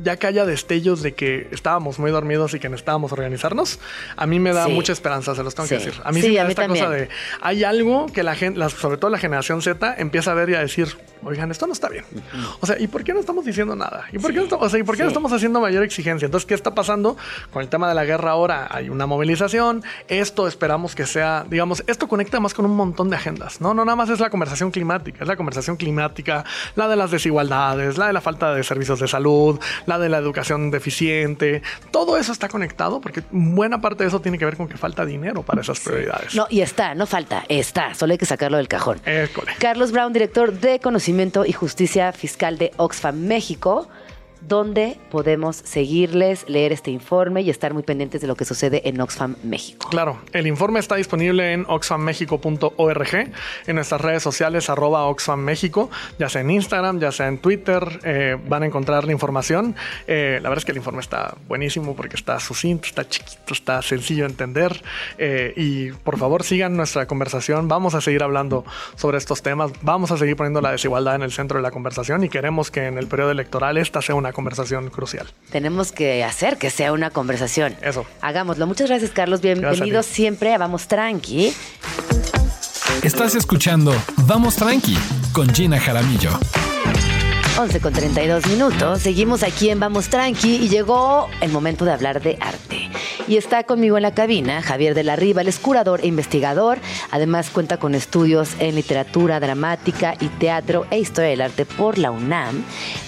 [0.03, 3.79] ya que haya destellos de que estábamos muy dormidos y que necesitábamos organizarnos,
[4.15, 4.71] a mí me da Sí.
[4.71, 5.77] mucha esperanza, se los tengo Sí.
[5.77, 6.01] que decir.
[6.03, 7.07] A mí Sí, sí, me da esta cosa también.
[7.07, 7.09] de
[7.41, 10.59] hay algo que la gente, sobre todo la generación Z, empieza a ver y a
[10.59, 12.05] decir, oigan, esto no está bien.
[12.61, 14.05] O sea, ¿y por qué no estamos diciendo nada?
[14.11, 16.25] ¿Y por qué, no, estamos- o sea, ¿y por qué no estamos haciendo mayor exigencia?
[16.25, 17.17] Entonces, ¿qué está pasando
[17.51, 18.67] con el tema de la guerra ahora?
[18.71, 23.15] Hay una movilización, esto esperamos que sea, digamos, esto conecta más con un montón de
[23.17, 23.73] agendas, ¿no?
[23.73, 26.43] No nada más es la conversación climática, es la conversación climática,
[26.75, 30.17] la de las desigualdades, la de la falta de servicios de salud, la de la
[30.17, 34.67] educación deficiente, todo eso está conectado porque buena parte de eso tiene que ver con
[34.67, 36.35] que falta dinero para esas prioridades.
[36.35, 38.99] No, y está, no falta, está, solo hay que sacarlo del cajón.
[39.05, 39.53] École.
[39.59, 43.87] Carlos Brown, director de Conocimiento y Justicia Fiscal de Oxfam México,
[44.41, 48.99] donde podemos seguirles, leer este informe y estar muy pendientes de lo que sucede en
[48.99, 49.87] Oxfam México.
[49.89, 53.31] Claro, el informe está disponible en oxfammexico.org,
[53.67, 57.99] en nuestras redes sociales arroba Oxfam México, ya sea en Instagram, ya sea en Twitter,
[58.03, 59.75] eh, van a encontrar la información.
[60.07, 63.81] Eh, la verdad es que el informe está buenísimo porque está sucinto, está chiquito, está
[63.81, 64.81] sencillo de entender
[65.17, 70.11] eh, y por favor sigan nuestra conversación, vamos a seguir hablando sobre estos temas, vamos
[70.11, 72.97] a seguir poniendo la desigualdad en el centro de la conversación y queremos que en
[72.97, 75.27] el periodo electoral esta sea una conversación crucial.
[75.51, 77.75] Tenemos que hacer que sea una conversación.
[77.81, 78.05] Eso.
[78.21, 78.67] Hagámoslo.
[78.67, 79.41] Muchas gracias, Carlos.
[79.41, 80.15] Bienvenido Gracias a ti.
[80.15, 81.53] siempre a Vamos Tranqui.
[83.03, 83.93] Estás escuchando
[84.27, 84.97] Vamos Tranqui
[85.33, 86.31] con Gina Jaramillo.
[87.57, 89.01] 11 con 32 minutos.
[89.01, 92.89] Seguimos aquí en Vamos Tranqui y llegó el momento de hablar de arte.
[93.27, 96.79] Y está conmigo en la cabina Javier de la Riva, él es curador e investigador.
[97.11, 102.11] Además cuenta con estudios en literatura dramática y teatro e historia del arte por la
[102.11, 102.63] UNAM.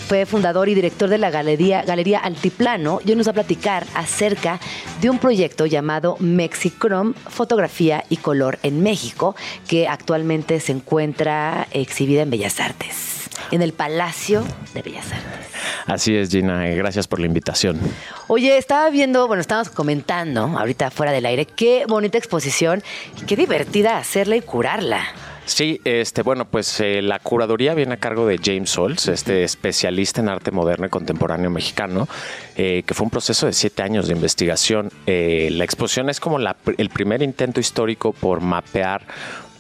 [0.08, 3.86] Fue fundador y director de la Galería, Galería Altiplano y hoy nos va a platicar
[3.96, 4.60] acerca
[5.02, 9.36] de un proyecto llamado Mexicrom, Fotografía y Color en México,
[9.68, 13.13] que actualmente se encuentra exhibida en Bellas Artes,
[13.52, 15.48] en el Palacio de Bellas Artes.
[15.86, 16.66] Así es, Gina.
[16.68, 17.80] Gracias por la invitación.
[18.28, 22.84] Oye, estaba viendo, bueno, estábamos comentando ahorita fuera del aire, qué bonita exposición
[23.22, 25.04] y qué divertida hacerla y curarla.
[25.46, 30.22] Sí, este, bueno, pues eh, la curaduría viene a cargo de James Sols, este especialista
[30.22, 32.08] en arte moderno y contemporáneo mexicano,
[32.56, 34.90] eh, que fue un proceso de siete años de investigación.
[35.06, 39.02] Eh, la exposición es como la el primer intento histórico por mapear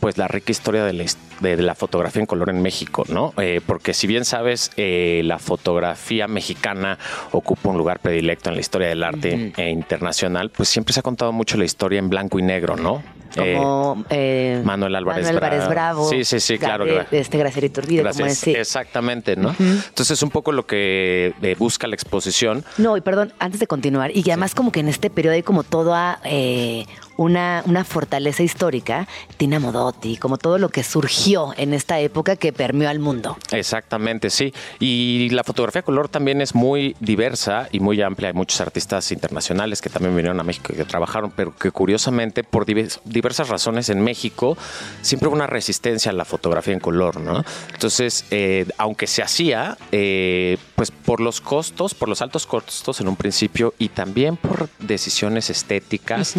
[0.03, 1.05] pues la rica historia de la,
[1.39, 3.33] de, fotografía en color en México, ¿no?
[3.37, 6.99] Eh, porque si bien sabes, eh, la fotografía mexicana
[7.31, 11.03] ocupa un lugar predilecto en la historia del arte eh, internacional, pues siempre se ha
[11.03, 13.01] contado mucho la historia en blanco y negro, ¿no?
[13.35, 16.01] Eh, Como eh, Manuel Álvarez Manuel Álvarez Bravo.
[16.01, 16.09] Bravo.
[16.09, 17.07] Sí, sí, sí, claro, Gabriel-.
[17.11, 18.25] Este Graciela Iturbide, como.
[18.25, 19.55] Exactamente, ¿no?
[19.59, 22.63] Entonces, un poco lo que eh, busca la exposición.
[22.77, 25.43] No, y perdón, antes de continuar, y que además como que en este periodo hay
[25.43, 26.85] como toda eh,
[27.17, 32.53] una, una fortaleza histórica, Tina Modotti, como todo lo que surgió en esta época que
[32.53, 33.37] permeó al mundo.
[33.51, 34.53] Exactamente, sí.
[34.79, 38.29] Y la fotografía a color también es muy diversa y muy amplia.
[38.29, 42.43] Hay muchos artistas internacionales que también vinieron a México y que trabajaron, pero que curiosamente,
[42.43, 44.57] por divers- diversas razones en México,
[45.01, 47.43] siempre hubo una resistencia a la fotografía en color, ¿no?
[47.73, 53.07] Entonces, eh, aunque se hacía, eh, pues por los costos, por los altos costos en
[53.07, 56.35] un principio y también por decisiones estéticas,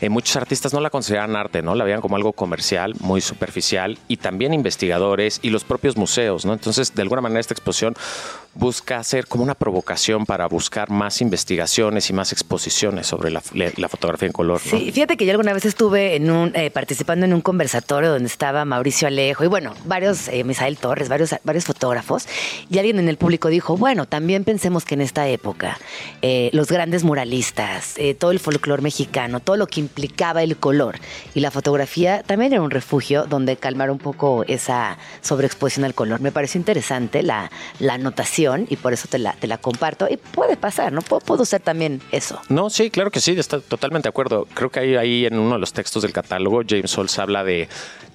[0.00, 1.76] eh, muy muchos artistas no la consideraban arte, ¿no?
[1.76, 6.54] La veían como algo comercial, muy superficial, y también investigadores y los propios museos, ¿no?
[6.54, 7.94] Entonces, de alguna manera, esta exposición
[8.54, 13.40] busca ser como una provocación para buscar más investigaciones y más exposiciones sobre la,
[13.88, 14.60] fotografía en color.
[14.60, 18.26] Sí, fíjate que yo alguna vez estuve en un, eh, participando en un conversatorio donde
[18.26, 22.26] estaba Mauricio Alejo y bueno, varios, eh, Misael Torres, varios, varios fotógrafos,
[22.68, 25.78] y alguien en el público dijo, bueno, también pensemos que en esta época
[26.20, 30.98] eh, los grandes muralistas, eh, todo el folclore mexicano, todo lo que implicaba el color
[31.34, 36.20] y la fotografía también era un refugio donde calmar un poco esa sobreexposición al color.
[36.20, 40.08] Me pareció interesante la, la anotación y por eso te la, te la comparto.
[40.10, 41.02] Y puede pasar, ¿no?
[41.02, 42.40] Puedo, puedo ser también eso.
[42.48, 44.46] No, sí, claro que sí, está totalmente de acuerdo.
[44.54, 47.68] Creo que ahí, ahí en uno de los textos del catálogo, James Holz habla de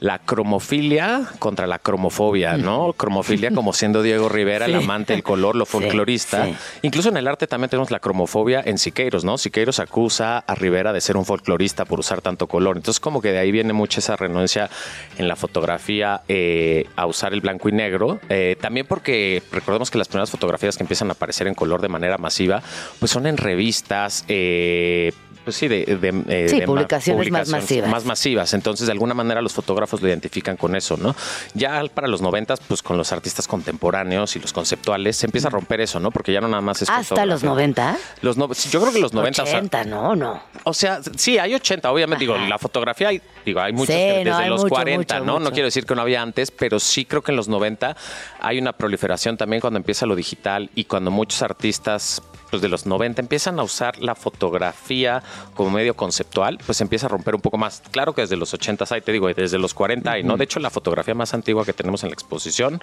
[0.03, 2.91] la cromofilia contra la cromofobia, ¿no?
[2.91, 6.45] Cromofilia como siendo Diego Rivera, el amante del color, lo folclorista.
[6.45, 6.55] sí.
[6.81, 9.37] Incluso en el arte también tenemos la cromofobia en Siqueiros, ¿no?
[9.37, 12.75] Siqueiros acusa a Rivera de ser un folclorista por usar tanto color.
[12.75, 14.69] Entonces como que de ahí viene mucha esa renuncia
[15.17, 18.19] en la fotografía eh, a usar el blanco y negro.
[18.27, 21.87] Eh, también porque recordemos que las primeras fotografías que empiezan a aparecer en color de
[21.87, 22.61] manera masiva,
[22.99, 25.13] pues son en revistas, eh,
[25.43, 27.89] pues sí, de, de, eh, Sí, de ma- publicaciones más masivas.
[27.89, 28.53] Más masivas.
[28.53, 31.15] Entonces, de alguna manera, los fotógrafos lo identifican con eso, ¿no?
[31.53, 35.51] Ya para los noventas, pues con los artistas contemporáneos y los conceptuales, se empieza a
[35.51, 36.11] romper eso, ¿no?
[36.11, 37.49] Porque ya no nada más es Hasta los fotografía.
[37.49, 37.97] 90.
[38.21, 40.41] Los no- yo creo que los 90, o sea, 80, no, no.
[40.63, 44.23] o sea, sí, hay 80, obviamente, digo, la fotografía, hay, digo, hay muchos Sí, que
[44.25, 45.33] no, desde los mucho, 40, mucho, ¿no?
[45.33, 45.43] mucho.
[45.45, 47.95] No quiero decir que no había antes, pero sí creo que en los 90
[48.39, 52.21] hay una proliferación también cuando empieza lo digital y cuando muchos artistas
[52.53, 55.23] pues de los 90 empiezan a usar la fotografía
[55.55, 57.81] como medio conceptual, pues empieza a romper un poco más.
[57.89, 60.37] Claro que desde los 80 hay, te digo, desde los 40 hay, ¿no?
[60.37, 62.79] De hecho, la fotografía más antigua que tenemos en la exposición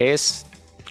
[0.00, 0.46] es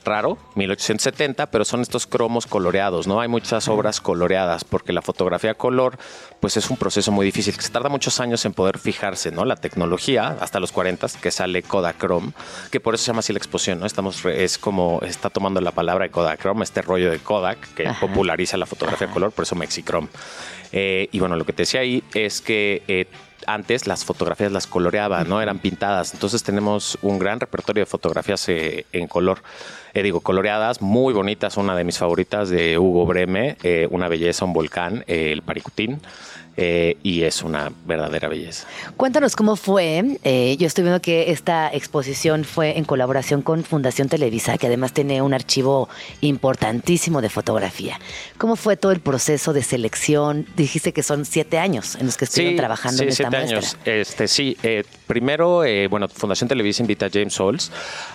[0.08, 3.22] raro, 1870, pero son estos cromos coloreados, ¿no?
[3.22, 5.98] Hay muchas obras coloreadas porque la fotografía a color
[6.40, 9.46] pues es un proceso muy difícil que se tarda muchos años en poder fijarse, ¿no?
[9.46, 12.32] La tecnología hasta los 40 que sale Kodachrome,
[12.72, 13.86] que por eso se llama así la exposición, ¿no?
[13.86, 18.00] Estamos es como está tomando la palabra de Kodachrome, este rollo de Kodak que Ajá.
[18.00, 20.08] populariza la fotografía a color, por eso Mexichrome.
[20.72, 23.06] Eh, y bueno, lo que te decía ahí es que eh,
[23.46, 25.42] antes las fotografías las coloreaban, ¿no?
[25.42, 26.14] Eran pintadas.
[26.14, 29.42] Entonces tenemos un gran repertorio de fotografías eh, en color.
[29.98, 31.58] Eh, digo, coloreadas, muy bonitas.
[31.58, 36.00] Una de mis favoritas de Hugo Breme, eh, Una belleza, un volcán, eh, el Paricutín.
[37.04, 38.68] y es una verdadera belleza.
[38.96, 40.18] Cuéntanos cómo fue.
[40.58, 45.22] Yo estoy viendo que esta exposición fue en colaboración con Fundación Televisa, que además tiene
[45.22, 45.88] un archivo
[46.22, 48.00] importantísimo de fotografía.
[48.40, 50.48] ¿Cómo fue todo el proceso de selección?
[50.56, 53.58] Dijiste que son siete años en los que estuvieron trabajando sí, en esta siete muestra.
[53.60, 53.78] años.
[53.86, 57.72] Este, sí, eh, primero, eh, bueno, Fundación Televisa invita a James Holz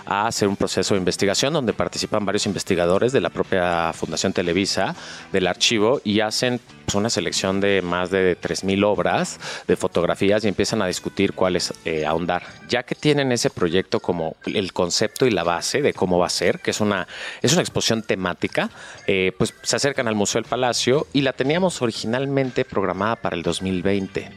[0.07, 4.95] a hacer un proceso de investigación donde participan varios investigadores de la propia Fundación Televisa,
[5.33, 10.49] del archivo, y hacen pues, una selección de más de 3.000 obras de fotografías y
[10.49, 12.45] empiezan a discutir cuáles eh, ahondar.
[12.69, 16.31] Ya que tienen ese proyecto como el concepto y la base de cómo va a
[16.31, 17.09] ser, que es una,
[17.41, 18.71] es una exposición temática,
[19.07, 23.43] eh, pues se acercan al Museo del Palacio y la teníamos originalmente programada para el
[23.43, 24.31] 2020.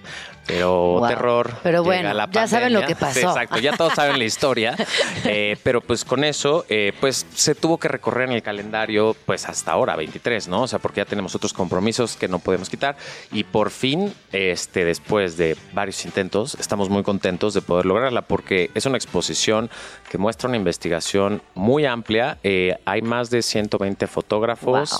[0.48, 1.08] Pero Wow.
[1.08, 1.54] terror.
[1.64, 3.20] Pero llega bueno, la ya saben lo que pasó.
[3.20, 4.76] Exacto, ya todos saben la historia.
[5.28, 9.48] Eh, pero pues con eso, eh, pues se tuvo que recorrer en el calendario, pues
[9.48, 10.64] hasta ahora, 23, ¿no?
[10.64, 12.96] O sea, porque ya tenemos otros compromisos que no podemos quitar.
[13.32, 18.70] Y por fin, este, después de varios intentos, estamos muy contentos de poder lograrla, porque
[18.76, 19.70] es una exposición
[20.10, 22.38] que muestra una investigación muy amplia.
[22.44, 24.92] Eh, hay más de 120 fotógrafos.
[24.92, 25.00] Wow.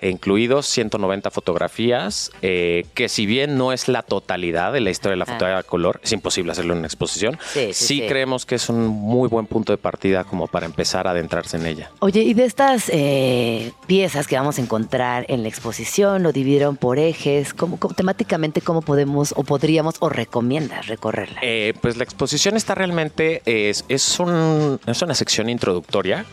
[0.00, 5.12] E incluidos 190 fotografías, eh, que si bien no es la totalidad de la historia
[5.12, 5.32] de la Ah.
[5.32, 8.02] fotografía a color, es imposible hacerlo en una exposición, Sí, sí, sí.
[8.06, 11.66] creemos que es un muy buen punto de partida como para empezar a adentrarse en
[11.66, 11.90] ella.
[12.00, 16.76] Oye, y de estas eh, piezas que vamos a encontrar en la exposición, lo dividieron
[16.76, 21.38] por ejes, ¿cómo, cómo- temáticamente cómo podemos o podríamos o recomiendas recorrerla?
[21.42, 26.24] Eh, pues la exposición está realmente, es, es, un- es una sección introductoria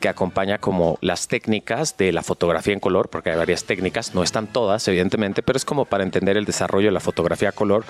[0.00, 4.22] que acompaña como las técnicas de la fotografía en color, porque hay varias técnicas, no
[4.22, 7.84] están todas, evidentemente, pero es como para entender el desarrollo de la fotografía color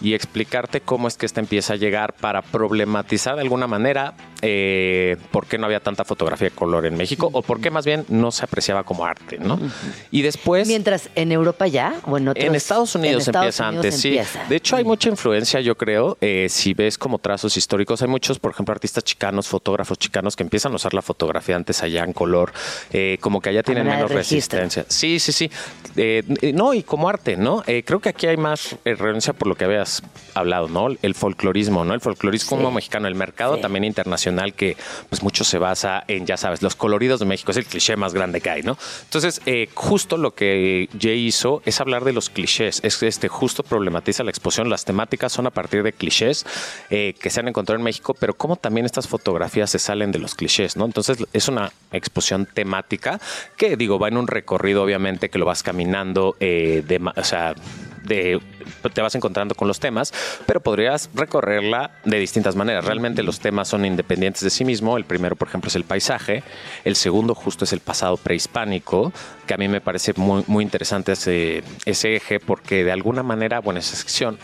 [0.00, 5.16] y explicarte cómo es que esta empieza a llegar para problematizar de alguna manera eh,
[5.30, 8.04] por qué no había tanta fotografía de color en México o por qué más bien
[8.08, 9.58] no se apreciaba como arte, ¿no?
[10.10, 10.66] Y después...
[10.68, 14.00] Mientras en Europa ya o en otros En Estados Unidos en Estados empieza Unidos antes,
[14.00, 14.18] sí.
[14.48, 16.18] De hecho, hay mucha influencia, yo creo.
[16.20, 20.42] eh, si ves como trazos históricos, hay muchos, por ejemplo, artistas chicanos, fotógrafos chicanos que
[20.42, 22.52] empiezan a usar la fotografía antes allá en color,
[22.92, 24.58] eh, como que allá tienen menos registro.
[24.58, 24.84] resistencia.
[24.88, 25.50] Sí, sí, sí.
[26.54, 27.62] No, y como arte, ¿no?
[27.84, 30.02] Creo que aquí hay más renuncia por lo que habías
[30.34, 30.88] hablado, ¿no?
[31.00, 31.94] El folclorismo, ¿no?
[31.94, 32.74] El folclorismo Sí.
[32.74, 33.60] mexicano, el mercado Sí.
[33.62, 34.76] también internacional que
[35.08, 38.14] pues mucho se basa en, ya sabes, los coloridos de México, es el cliché más
[38.14, 38.76] grande que hay, ¿no?
[39.04, 43.62] Entonces, eh, justo lo que Jay hizo es hablar de los clichés, es este justo
[43.62, 46.44] problematiza la exposición, las temáticas son a partir de clichés
[46.90, 50.18] eh, que se han encontrado en México, pero cómo también estas fotografías se salen de
[50.18, 50.84] los clichés, ¿no?
[50.84, 53.20] Entonces, es una exposición temática
[53.56, 57.54] que, digo, va en un recorrido, obviamente, que lo vas caminando, eh, de, o sea,
[58.04, 58.40] de,
[58.92, 60.12] te vas encontrando con los temas,
[60.46, 62.84] pero podrías recorrerla de distintas maneras.
[62.84, 64.96] Realmente los temas son independientes de sí mismo.
[64.96, 66.42] El primero, por ejemplo, es el paisaje.
[66.84, 69.12] El segundo justo es el pasado prehispánico,
[69.46, 73.60] que a mí me parece muy, muy interesante ese, ese eje porque de alguna manera,
[73.60, 74.38] bueno, esa sección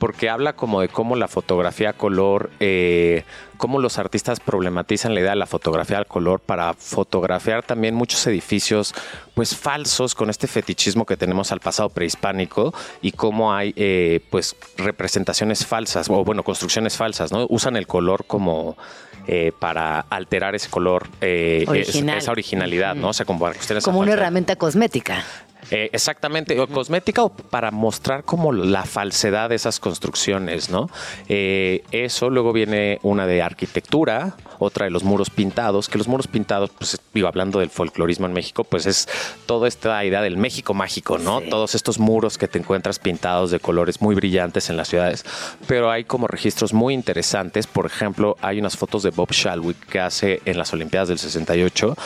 [0.00, 3.24] porque habla como de cómo la fotografía a color, eh,
[3.58, 8.26] cómo los artistas problematizan la idea de la fotografía al color para fotografiar también muchos
[8.26, 8.94] edificios
[9.34, 14.56] pues falsos con este fetichismo que tenemos al pasado prehispánico y cómo hay eh, pues
[14.78, 17.46] representaciones falsas o bueno construcciones falsas, ¿no?
[17.50, 18.78] Usan el color como
[19.26, 23.08] eh, para alterar ese color, esa originalidad, ¿no?
[23.08, 23.48] O sea, como,
[23.82, 25.24] como una herramienta cosmética.
[25.70, 30.90] Eh, exactamente, o cosmética o para mostrar como la falsedad de esas construcciones, ¿no?
[31.28, 36.26] Eh, eso, luego viene una de arquitectura, otra de los muros pintados, que los muros
[36.26, 39.08] pintados, pues digo, hablando del folclorismo en México, pues es
[39.46, 41.40] toda esta idea del México mágico, ¿no?
[41.40, 45.24] Todos estos muros que te encuentras pintados de colores muy brillantes en las ciudades,
[45.66, 50.00] pero hay como registros muy interesantes, por ejemplo, hay unas fotos de Bob Shalwick que
[50.00, 51.96] hace en las Olimpiadas del 68,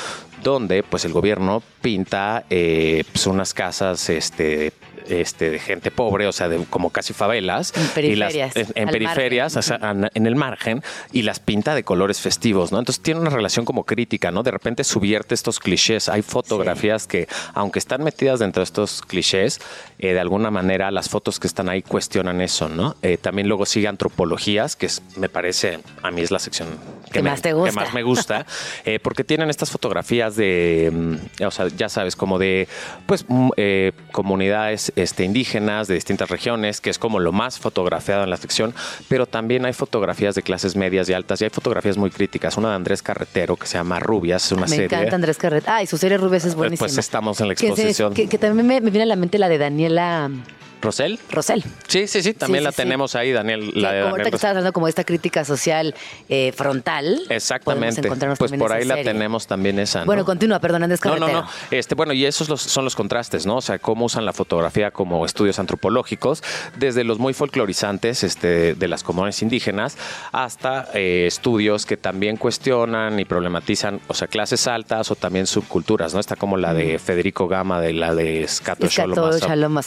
[0.42, 4.72] donde pues el gobierno pinta eh, pues, unas casas este,
[5.08, 7.72] este, de gente pobre, o sea, de, como casi favelas.
[7.76, 8.52] En periferias.
[8.56, 9.70] en, periferias,
[10.14, 12.78] en el margen, y las pinta de colores festivos, ¿no?
[12.78, 14.42] Entonces tiene una relación como crítica, ¿no?
[14.42, 16.08] De repente subierte estos clichés.
[16.08, 19.60] Hay fotografías que, aunque están metidas dentro de estos clichés,
[19.98, 22.96] eh, de alguna manera las fotos que están ahí cuestionan eso, ¿no?
[23.02, 26.68] Eh, también luego sigue antropologías, que me parece, a mí es la sección
[27.12, 27.70] que, más, te gusta?
[27.70, 28.46] que más me gusta,
[28.84, 32.68] eh, porque tienen estas fotografías de, mm, o sea, ya sabes, como de,
[33.06, 33.50] pues, mm,
[34.12, 38.74] comunidades este, indígenas de distintas regiones, que es como lo más fotografiado en la sección,
[39.08, 42.56] pero también hay fotografías de clases medias y altas y hay fotografías muy críticas.
[42.56, 44.88] Una de Andrés Carretero que se llama Rubias, es una serie.
[44.88, 45.72] Me encanta Andrés Carretero.
[45.72, 46.86] Ah, y su serie Rubias es buenísima.
[46.86, 48.14] Pues estamos en la exposición.
[48.14, 50.30] Que, también me, me, viene a la mente la de Daniela.
[50.84, 51.18] ¿Rosel?
[51.30, 51.64] Rosel.
[51.88, 53.72] Sí, sí, sí, también la tenemos ahí, Daniel.
[53.74, 55.94] La como ahorita que estás hablando como esta crítica social
[56.28, 57.22] eh, frontal.
[57.30, 58.02] Exactamente.
[58.38, 60.04] Pues por ahí la tenemos también esa.
[60.04, 61.48] Bueno, continúa, perdón, Andrés No, no, no.
[61.70, 63.56] Este, bueno, y esos son los contrastes, ¿no?
[63.56, 66.42] O sea, cómo usan la fotografía como estudios antropológicos,
[66.76, 69.96] desde los muy folclorizantes este, de las comunidades indígenas
[70.32, 76.12] hasta eh, estudios que también cuestionan y problematizan, o sea, clases altas o también subculturas,
[76.12, 76.20] ¿no?
[76.20, 79.78] Está como la de Federico Gama, de la de Scato Shalom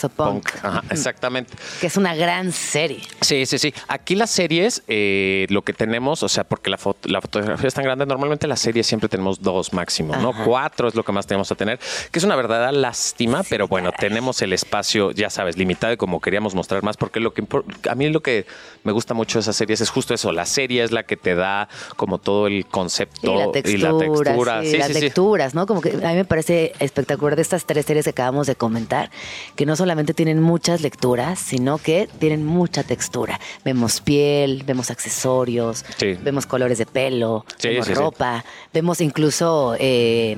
[0.64, 1.54] Ajá, exactamente.
[1.82, 3.02] Que es una gran serie.
[3.22, 3.74] Sí, sí, sí.
[3.88, 7.84] Aquí las series, eh, lo que tenemos, o sea, porque la, la fotografía es tan
[7.84, 10.34] grande, normalmente las series siempre tenemos dos máximo, ¿no?
[10.46, 11.80] Cuatro es lo que más tenemos a tener,
[12.12, 16.20] que es una verdadera lástima, pero bueno, tenemos el espacio, ya sabes, limitado y como
[16.22, 17.46] queríamos mostrar más, porque lo que
[17.90, 18.46] a mí lo que
[18.84, 21.36] me gusta mucho de esas series es justo eso, la serie es la que te
[21.36, 24.64] da como todo el concepto y la textura.
[24.64, 25.66] Sí, las lecturas, ¿no?
[25.66, 29.12] Como que a mí me parece espectacular de estas tres series que acabamos de comentar,
[29.56, 33.40] que no solamente tienen muchas lecturas, sino que tienen mucha textura.
[33.64, 35.86] Vemos piel, vemos accesorios,
[36.22, 40.36] vemos colores de pelo, vemos ropa, vemos incluso eh,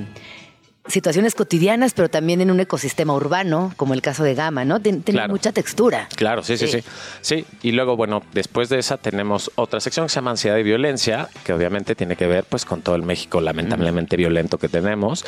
[0.89, 4.79] situaciones cotidianas, pero también en un ecosistema urbano, como el caso de Gama, ¿no?
[4.81, 6.07] Tiene mucha textura.
[6.15, 6.83] Claro, sí, sí, sí,
[7.21, 7.45] sí.
[7.61, 11.29] y luego, bueno, después de esa tenemos otra sección que se llama Ansiedad y Violencia,
[11.43, 15.25] que obviamente tiene que ver pues con todo el México lamentablemente violento que tenemos,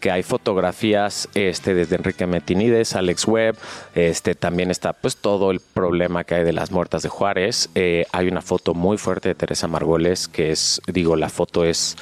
[0.00, 3.56] que hay fotografías este, desde Enrique Metinides, Alex Webb,
[3.94, 7.70] este, también está pues todo el problema que hay de las muertas de Juárez.
[7.74, 11.96] Eh, hay una foto muy fuerte de Teresa Margoles, que es, digo, la foto es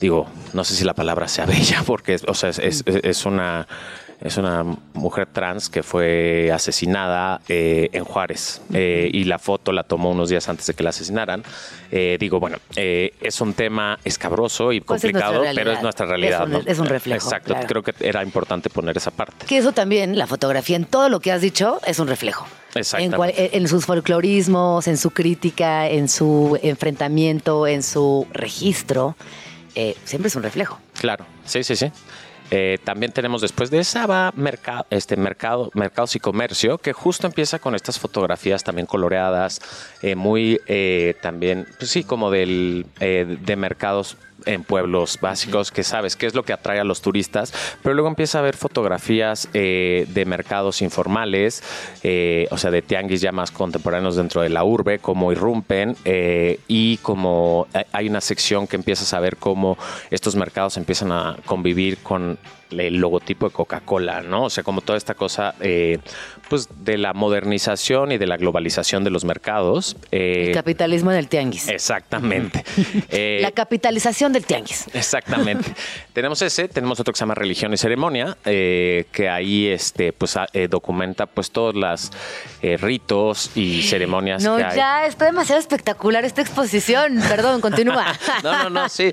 [0.00, 3.66] digo, no sé si la palabra sea bella, porque o sea, es, una
[4.20, 9.82] es una mujer trans que fue asesinada eh, en Juárez eh, y la foto la
[9.82, 11.42] tomó unos días antes de que la asesinaran.
[11.90, 16.48] Eh, digo, bueno, es un tema escabroso y pues complicado, pero es nuestra realidad.
[16.64, 17.24] Es un, reflejo.
[17.24, 19.46] Exacto, creo que era importante poner esa parte.
[19.46, 22.46] Que eso también, la fotografía en todo lo que has dicho es un reflejo.
[22.98, 29.16] En, en, sus folclorismos, en su crítica, en su enfrentamiento, en su registro.
[29.74, 30.78] Eh, siempre es un reflejo.
[30.98, 31.90] Claro, sí, sí, sí.
[32.50, 37.26] Eh, también tenemos después de esa va mercado, este mercado, mercados y comercio, que justo
[37.26, 39.60] empieza con estas fotografías también coloreadas,
[40.02, 40.60] eh, muy
[41.22, 46.42] también, pues sí, como del, de mercados en pueblos básicos, que sabes qué es lo
[46.42, 51.62] que atrae a los turistas, pero luego empieza a ver fotografías eh, de mercados informales,
[52.02, 56.60] eh, o sea, de tianguis ya más contemporáneos dentro de la urbe, cómo irrumpen eh,
[56.68, 59.78] y como hay una sección que empiezas a ver cómo
[60.10, 62.38] estos mercados empiezan a convivir con
[62.80, 64.44] el logotipo de Coca-Cola, ¿no?
[64.44, 65.98] O sea, como toda esta cosa, eh,
[66.48, 69.96] pues, de la modernización y de la globalización de los mercados.
[70.10, 71.68] Eh, el capitalismo del tianguis.
[71.68, 72.64] Exactamente.
[73.10, 74.86] Eh, la capitalización del tianguis.
[74.92, 75.72] Exactamente.
[76.12, 80.36] tenemos ese, tenemos otro que se llama Religión y Ceremonia, que ahí, este, pues,
[80.68, 82.10] documenta, pues, todos los
[82.80, 84.76] ritos y ceremonias no, que hay.
[84.76, 87.20] ya, está demasiado espectacular esta exposición.
[87.28, 88.06] Perdón, continúa.
[88.42, 89.10] no, no, no, sí.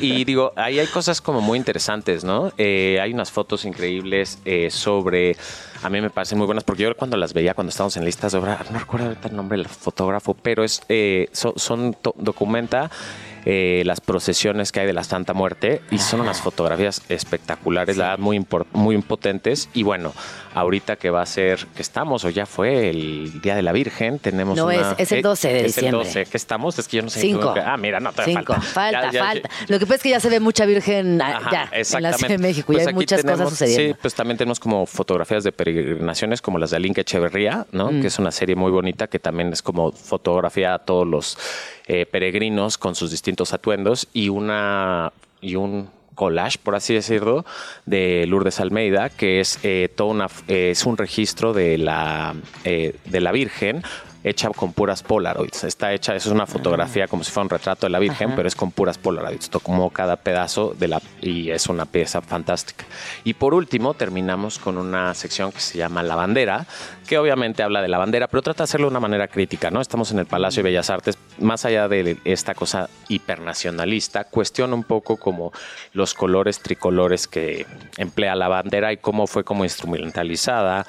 [0.00, 2.52] y digo, ahí hay cosas como muy interesantes, ¿no?
[2.56, 5.36] Eh, hay unas fotos increíbles eh, sobre,
[5.82, 8.32] a mí me parecen muy buenas, porque yo cuando las veía, cuando estábamos en listas
[8.32, 12.90] de obra, no recuerdo ahorita el nombre del fotógrafo, pero es, eh, son, documenta
[13.46, 18.10] eh, las procesiones que hay de la Santa Muerte y son unas fotografías espectaculares, la
[18.10, 19.68] verdad, muy, muy impotentes.
[19.74, 20.12] Y bueno,
[20.54, 24.18] ahorita que va a ser, que estamos o ya fue el Día de la Virgen,
[24.18, 26.02] tenemos no, es, es, el 12 de diciembre.
[26.02, 26.78] Es el 12, ¿qué estamos?
[26.78, 27.20] Es que yo no sé.
[27.20, 27.54] Cinco.
[27.62, 28.54] ah, mira, no, te Cinco.
[28.54, 28.64] falta.
[28.74, 29.50] Falta, falta.
[29.68, 32.28] Lo que pasa es que ya se ve mucha Virgen ah, ya, en la Ciudad
[32.28, 33.94] de México y pues hay muchas cosas sucediendo.
[33.94, 37.90] Sí, pues también tenemos como fotografías de peregrinaciones como las de Alinque Echeverría, ¿no?
[37.90, 38.00] Mm.
[38.00, 41.38] Que es una serie muy bonita que también es como fotografía a todos los
[41.86, 47.44] eh, peregrinos con sus distintos atuendos y una y un collage, por así decirlo,
[47.86, 53.20] de Lourdes Almeida, que es eh, todo una, es un registro de la, eh, de
[53.20, 53.82] la Virgen
[54.24, 55.64] hecha con puras Polaroids.
[55.64, 58.48] Está hecha, eso es una fotografía como si fuera un retrato de la Virgen, pero
[58.48, 59.50] es con puras Polaroids.
[59.50, 62.86] Tomó cada pedazo de la y es una pieza fantástica.
[63.22, 66.66] Y por último, terminamos con una sección que se llama La Bandera,
[67.06, 69.82] que obviamente habla de la bandera, pero trata de hacerlo de una manera crítica, ¿no?
[69.82, 74.84] Estamos en el Palacio de Bellas Artes, más allá de esta cosa hipernacionalista, cuestiona un
[74.84, 75.52] poco como
[75.92, 77.66] los colores tricolores que
[77.98, 80.86] emplea la bandera y cómo fue como instrumentalizada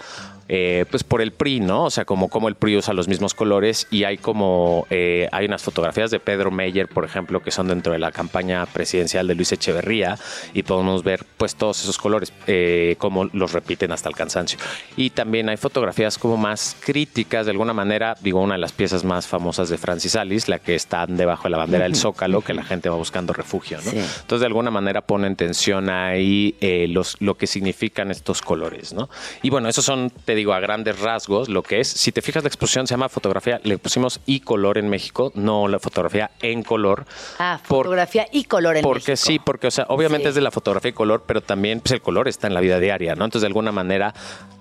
[0.47, 1.85] eh, pues por el PRI, ¿no?
[1.85, 5.47] O sea, como, como el PRI usa los mismos colores y hay como, eh, hay
[5.47, 9.33] unas fotografías de Pedro Meyer, por ejemplo, que son dentro de la campaña presidencial de
[9.33, 10.19] Luis Echeverría
[10.53, 14.59] y podemos ver pues todos esos colores, eh, como los repiten hasta el cansancio.
[14.95, 19.03] Y también hay fotografías como más críticas, de alguna manera, digo, una de las piezas
[19.03, 22.53] más famosas de Francis Alice, la que está debajo de la bandera del Zócalo, que
[22.53, 23.91] la gente va buscando refugio, ¿no?
[23.91, 26.55] Entonces, de alguna manera ponen tensión ahí
[26.89, 29.09] los, lo que significan estos colores, ¿no?
[29.41, 31.87] Y bueno, esos son, digo a grandes rasgos lo que es.
[31.87, 35.67] Si te fijas, la exposición se llama fotografía, le pusimos y color en México, no
[35.67, 37.05] la fotografía en color.
[37.39, 39.11] Ah, fotografía y color en porque México.
[39.11, 41.93] Porque sí, porque, o sea, obviamente es de la fotografía y color, pero también pues,
[41.93, 43.25] el color está en la vida diaria, ¿no?
[43.25, 44.13] Entonces, de alguna manera,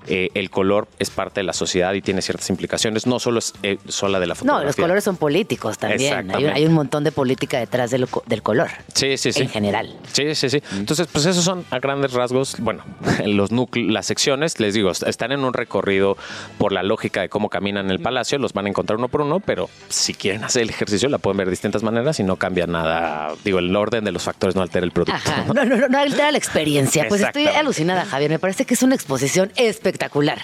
[0.06, 3.54] eh, el color es parte de la sociedad y tiene ciertas implicaciones, no solo es
[3.62, 4.60] eh, sola de la fotografía.
[4.60, 6.30] No, los colores son políticos también.
[6.30, 8.06] Hay, un montón de política detrás del,
[8.42, 8.68] color.
[8.94, 9.42] Sí, sí, sí.
[9.42, 9.96] En general.
[10.12, 10.62] Sí, sí, sí.
[10.72, 12.84] Entonces, pues esos son a grandes rasgos, bueno,
[13.26, 16.16] los las secciones, les digo, están en un recorrido
[16.58, 19.22] por la lógica de cómo caminan en el palacio, los van a encontrar uno por
[19.22, 22.36] uno, pero si quieren hacer el ejercicio, la pueden ver de distintas maneras y no
[22.36, 23.32] cambia nada.
[23.44, 25.18] Digo, el orden de los factores no altera el producto.
[25.46, 25.54] ¿no?
[25.54, 27.06] No, no, no, altera la experiencia.
[27.08, 28.30] Pues estoy alucinada, Javier.
[28.30, 30.40] Me parece que es una exposición espectacular espectacular.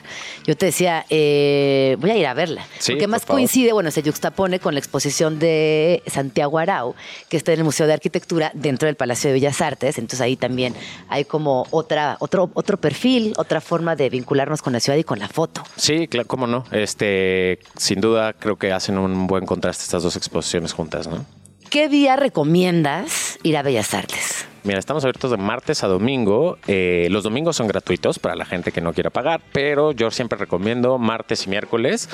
[0.46, 2.64] Yo te decía, eh, voy a ir a verla.
[2.86, 6.94] porque más coincide, bueno, se juxtapone con la exposición de Santiago Arau,
[7.28, 9.98] que está en el Museo de Arquitectura dentro del Palacio de Bellas Artes.
[9.98, 10.74] Entonces ahí también
[11.08, 15.18] hay como otra, otro, otro perfil, otra forma de vincularnos con la ciudad y con
[15.18, 15.62] la foto.
[15.76, 16.64] Sí, claro, cómo no.
[16.70, 21.24] Este, sin duda creo que hacen un buen contraste estas dos exposiciones juntas, ¿no?
[21.70, 24.44] ¿Qué día recomiendas ir a Bellas Artes?
[24.64, 26.58] Mira, estamos abiertos de martes a domingo.
[26.66, 30.36] Eh, los domingos son gratuitos para la gente que no quiera pagar, pero yo siempre
[30.36, 32.08] recomiendo martes y miércoles.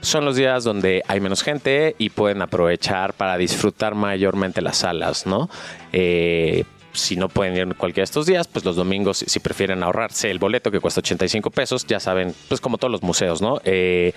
[0.00, 5.26] Son los días donde hay menos gente y pueden aprovechar para disfrutar mayormente las salas,
[5.26, 5.50] ¿no?
[5.92, 6.62] Eh,
[6.92, 10.38] si no pueden ir cualquiera de estos días, pues los domingos, si prefieren ahorrarse el
[10.38, 13.60] boleto que cuesta 85 pesos, ya saben, pues como todos los museos, ¿no?
[13.64, 14.12] Eh,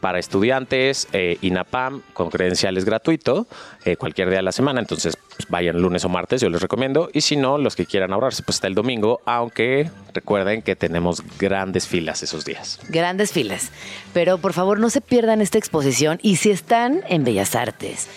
[0.00, 3.46] para estudiantes, eh, INAPAM con credenciales gratuito,
[3.84, 7.10] eh, cualquier día de la semana, entonces pues, vayan lunes o martes, yo les recomiendo,
[7.12, 11.22] y si no, los que quieran ahorrarse, pues está el domingo, aunque recuerden que tenemos
[11.38, 12.80] grandes filas esos días.
[12.88, 13.70] Grandes filas,
[14.12, 18.08] pero por favor no se pierdan esta exposición y si están en Bellas Artes,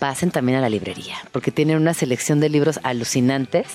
[0.00, 3.66] pasen también a la librería, porque tienen una selección de libros alucinantes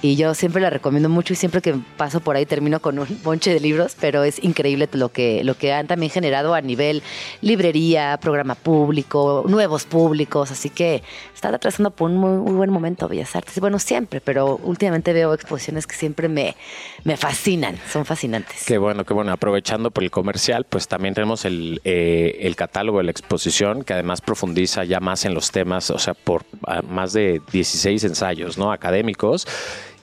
[0.00, 3.06] y yo siempre la recomiendo mucho y siempre que paso por ahí termino con un
[3.22, 7.02] bonche de libros, pero es increíble lo que, lo que han también generado a nivel
[7.42, 11.02] librería, programa público, nuevos públicos, así que
[11.34, 13.60] está atravesando por un muy, buen momento Bellas Artes.
[13.60, 16.56] Bueno, siempre, pero últimamente veo exposiciones que siempre me,
[17.04, 18.64] me fascinan, son fascinantes.
[18.64, 19.32] Qué bueno, qué bueno.
[19.32, 23.92] Aprovechando por el comercial, pues también tenemos el, eh, el catálogo de la exposición que
[23.92, 26.42] además profundiza ya más en los temas o sea, por
[26.88, 28.72] más de 16 ensayos, ¿no?
[28.72, 29.46] Académicos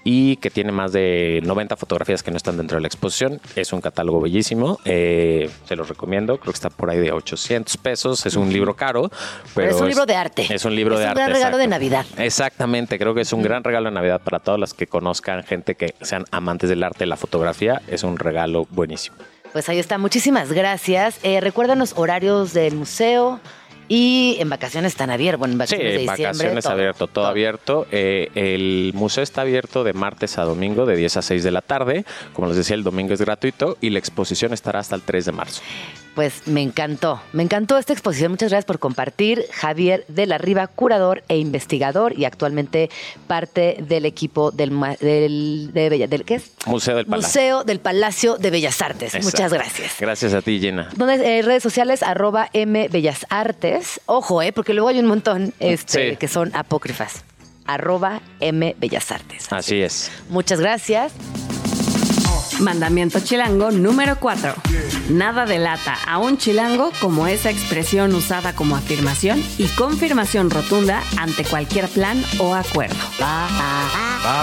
[0.03, 3.39] y que tiene más de 90 fotografías que no están dentro de la exposición.
[3.55, 7.77] Es un catálogo bellísimo, eh, se los recomiendo, creo que está por ahí de 800
[7.77, 9.11] pesos, es un libro caro,
[9.53, 10.47] pero es un libro de arte.
[10.49, 11.21] Es un libro Es de un arte.
[11.21, 11.71] gran regalo de.
[11.71, 12.05] Navidad.
[12.17, 15.75] Exactamente, creo que es un gran regalo de Navidad para todos los que conozcan, gente
[15.75, 19.15] que sean amantes del arte, la fotografía, es un regalo buenísimo.
[19.53, 21.19] Pues ahí está, muchísimas gracias.
[21.23, 23.39] Eh, recuerdan los horarios del museo
[23.93, 25.39] y en vacaciones están abiertos.
[25.39, 26.23] Bueno, en Sí, vacaciones de diciembre.
[26.27, 27.87] vacaciones todo, abierto, todo, abierto.
[27.91, 31.61] Eh, el museo está abierto de martes a domingo de 10 a 6 de la
[31.61, 32.05] tarde.
[32.31, 35.31] Como les decía, el domingo es gratuito y la exposición estará hasta el 3 de
[35.33, 35.61] marzo.
[36.15, 38.31] Pues me encantó, me encantó esta exposición.
[38.31, 39.45] Muchas gracias por compartir.
[39.53, 42.89] Javier de la Riva, curador e investigador y actualmente
[43.27, 46.51] parte del equipo del, del, de Bella- del ¿qué es?
[46.65, 47.27] Museo del Palacio.
[47.29, 49.15] Museo del Palacio de Bellas Artes.
[49.15, 49.25] Exacto.
[49.37, 49.93] Muchas gracias.
[50.01, 50.89] Gracias a ti, Jenna.
[50.97, 54.01] ¿Dónde, eh, redes sociales, arroba M Bellas Artes.
[54.05, 56.17] Ojo, eh, porque luego hay un montón este, Sí.
[56.17, 57.23] que son apócrifas.
[57.65, 59.45] Arroba M Bellas Artes.
[59.49, 60.11] Así es.
[60.27, 61.13] Muchas gracias.
[62.61, 64.53] Mandamiento chilango número 4.
[65.09, 71.43] Nada delata a un chilango como esa expresión usada como afirmación y confirmación rotunda ante
[71.43, 72.95] cualquier plan o acuerdo.
[73.21, 73.47] Va,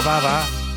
[0.05, 0.68] va, va.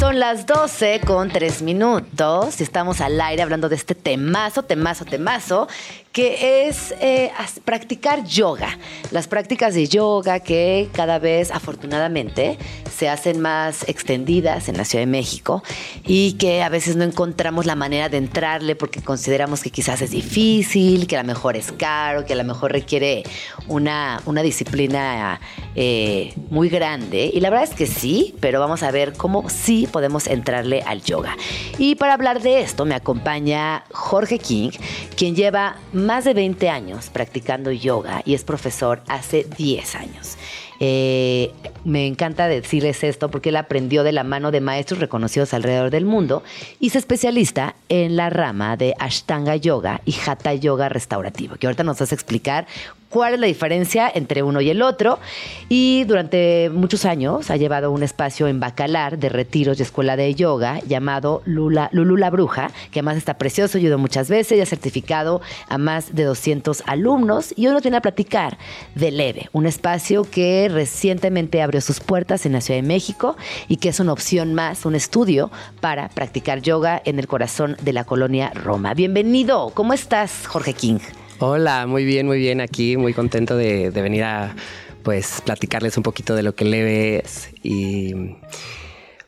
[0.00, 5.04] Son las 12 con 3 minutos y estamos al aire hablando de este temazo, temazo,
[5.04, 5.68] temazo,
[6.12, 7.32] que es eh,
[7.64, 8.78] practicar yoga.
[9.10, 12.56] Las prácticas de yoga que cada vez, afortunadamente,
[12.96, 15.64] se hacen más extendidas en la Ciudad de México
[16.04, 20.12] y que a veces no encontramos la manera de entrarle porque consideramos que quizás es
[20.12, 23.24] difícil, que a lo mejor es caro, que a lo mejor requiere
[23.66, 25.40] una, una disciplina
[25.74, 27.30] eh, muy grande.
[27.32, 31.02] Y la verdad es que sí, pero vamos a ver cómo sí podemos entrarle al
[31.02, 31.36] yoga.
[31.78, 34.70] Y para hablar de esto me acompaña Jorge King,
[35.16, 40.36] quien lleva más de 20 años practicando yoga y es profesor hace 10 años.
[40.80, 41.52] Eh,
[41.84, 46.04] me encanta decirles esto porque él aprendió de la mano de maestros reconocidos alrededor del
[46.04, 46.42] mundo
[46.80, 51.84] y es especialista en la rama de Ashtanga Yoga y Hatha Yoga restaurativo, que ahorita
[51.84, 52.66] nos vas a explicar
[53.14, 55.20] cuál es la diferencia entre uno y el otro.
[55.68, 60.34] Y durante muchos años ha llevado un espacio en Bacalar de retiros y escuela de
[60.34, 64.66] yoga llamado Lula, Lulú la Bruja, que además está precioso, ayudó muchas veces y ha
[64.66, 67.54] certificado a más de 200 alumnos.
[67.56, 68.58] Y hoy nos viene a platicar
[68.96, 73.36] de Leve, un espacio que recientemente abrió sus puertas en la Ciudad de México
[73.68, 77.92] y que es una opción más, un estudio para practicar yoga en el corazón de
[77.92, 78.92] la colonia Roma.
[78.92, 80.98] Bienvenido, ¿cómo estás, Jorge King?
[81.38, 84.54] Hola, muy bien, muy bien aquí, muy contento de, de venir a
[85.02, 88.36] pues platicarles un poquito de lo que Leve es y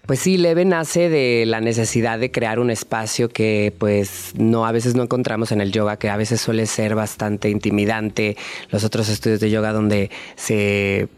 [0.07, 4.71] pues sí, Leve nace de la necesidad de crear un espacio que pues no a
[4.71, 8.37] veces no encontramos en el yoga, que a veces suele ser bastante intimidante,
[8.71, 11.09] los otros estudios de yoga donde se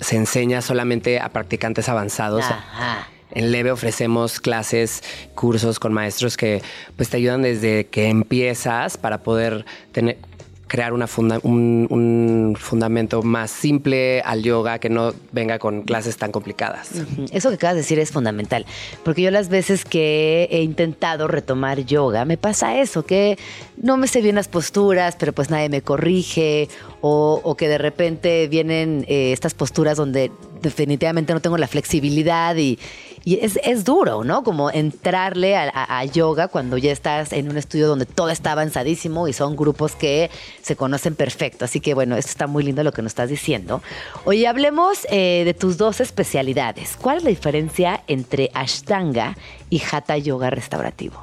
[0.00, 2.44] se enseña solamente a practicantes avanzados.
[2.44, 3.08] Ajá.
[3.30, 5.02] En Leve ofrecemos clases,
[5.34, 6.62] cursos con maestros que
[6.96, 10.18] pues te ayudan desde que empiezas para poder tener
[10.66, 11.06] crear una
[11.42, 16.90] un, un fundamento más simple al yoga que no venga con clases tan complicadas.
[17.30, 18.66] Eso que acabas de decir es fundamental,
[19.04, 23.38] porque yo las veces que he intentado retomar yoga, me pasa eso, que
[23.80, 26.68] no me sé bien las posturas, pero pues nadie me corrige,
[27.00, 32.56] o, o que de repente vienen eh, estas posturas donde definitivamente no tengo la flexibilidad
[32.56, 32.78] y,
[33.26, 34.44] y es, es duro, ¿no?
[34.44, 39.32] Como entrarle a, yoga cuando ya estás en un estudio donde todo está avanzadísimo y
[39.32, 40.30] son grupos que
[40.62, 41.64] se conocen perfecto.
[41.64, 43.82] Así que bueno, esto está muy lindo lo que nos estás diciendo.
[44.26, 46.96] Oye, hablemos eh, de tus dos especialidades.
[46.96, 49.36] ¿Cuál es la diferencia entre Ashtanga
[49.70, 51.20] y Hatha Yoga restaurativo?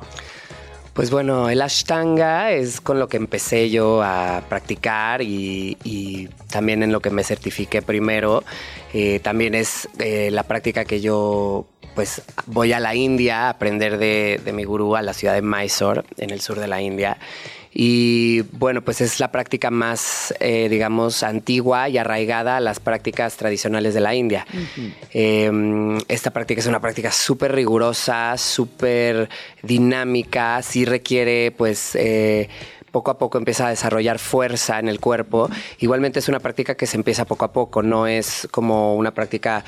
[0.93, 6.83] Pues bueno, el Ashtanga es con lo que empecé yo a practicar y, y también
[6.83, 8.43] en lo que me certifiqué primero.
[8.93, 11.65] Eh, también es eh, la práctica que yo
[11.95, 15.41] pues voy a la India a aprender de, de mi gurú a la ciudad de
[15.41, 17.17] Mysore, en el sur de la India.
[17.75, 23.35] Y bueno, pues es la práctica más, eh, digamos, antigua y arraigada a las prácticas
[23.35, 24.45] tradicionales de la India.
[25.11, 29.27] Eh, esta práctica es una práctica súper rigurosa, súper
[29.63, 31.95] dinámica, sí requiere pues...
[31.95, 32.47] eh,
[32.91, 35.49] poco a poco empieza a desarrollar fuerza en el cuerpo.
[35.79, 39.65] Igualmente es una práctica que se empieza poco a poco, no es como una práctica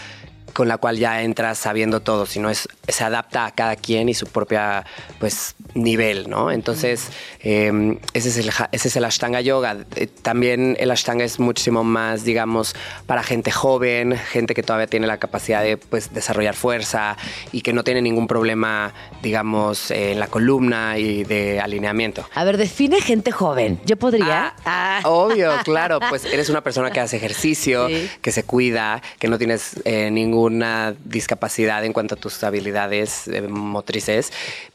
[0.55, 4.13] con la cual ya entras sabiendo todo, sino es, se adapta a cada quien y
[4.13, 4.85] su propia
[5.19, 6.49] pues, nivel, ¿no?
[6.49, 7.09] Entonces,
[7.41, 9.75] eh, ese, es el, ese es el Ashtanga Yoga.
[9.97, 12.73] Eh, También el Ashtanga es muchísimo más, digamos,
[13.05, 17.17] para gente joven, gente que todavía tiene la capacidad de pues, desarrollar fuerza
[17.51, 22.25] y que no tiene ningún problema, digamos, eh, en la columna y de alineamiento.
[22.33, 23.81] A ver, define gente joven.
[23.85, 24.55] Yo podría.
[24.63, 25.01] Ah.
[25.03, 28.09] Obvio, claro, pues eres una persona que hace ejercicio, Sí.
[28.21, 30.09] que se cuida, que no tienes eh,
[30.49, 34.31] ninguna discapacidad en cuanto a tus habilidades eh, motrices.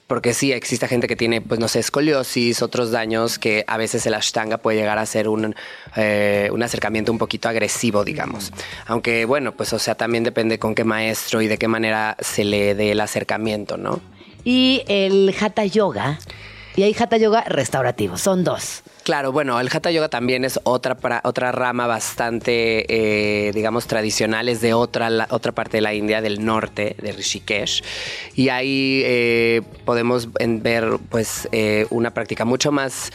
[0.06, 4.04] Porque sí, existe gente que tiene, pues no sé, escoliosis, otros daños que a veces
[4.06, 5.54] el ashtanga puede llegar a ser un,
[5.96, 8.52] eh, un acercamiento un poquito agresivo, digamos.
[8.86, 12.42] Aunque bueno, pues o sea, también depende con qué maestro y de qué manera se
[12.42, 14.00] le dé el acercamiento, ¿no?
[14.42, 16.18] Y el Hatha Yoga.
[16.74, 18.16] Y hay Hatha Yoga restaurativo.
[18.16, 18.82] Son dos.
[19.10, 22.86] Claro, bueno, el Hatha Yoga también es otra, otra rama bastante,
[23.48, 27.82] eh, digamos, tradicional, es de otra, otra parte de la India, del norte, de Rishikesh.
[28.36, 33.10] Y ahí eh, podemos ver, pues, eh, una práctica mucho más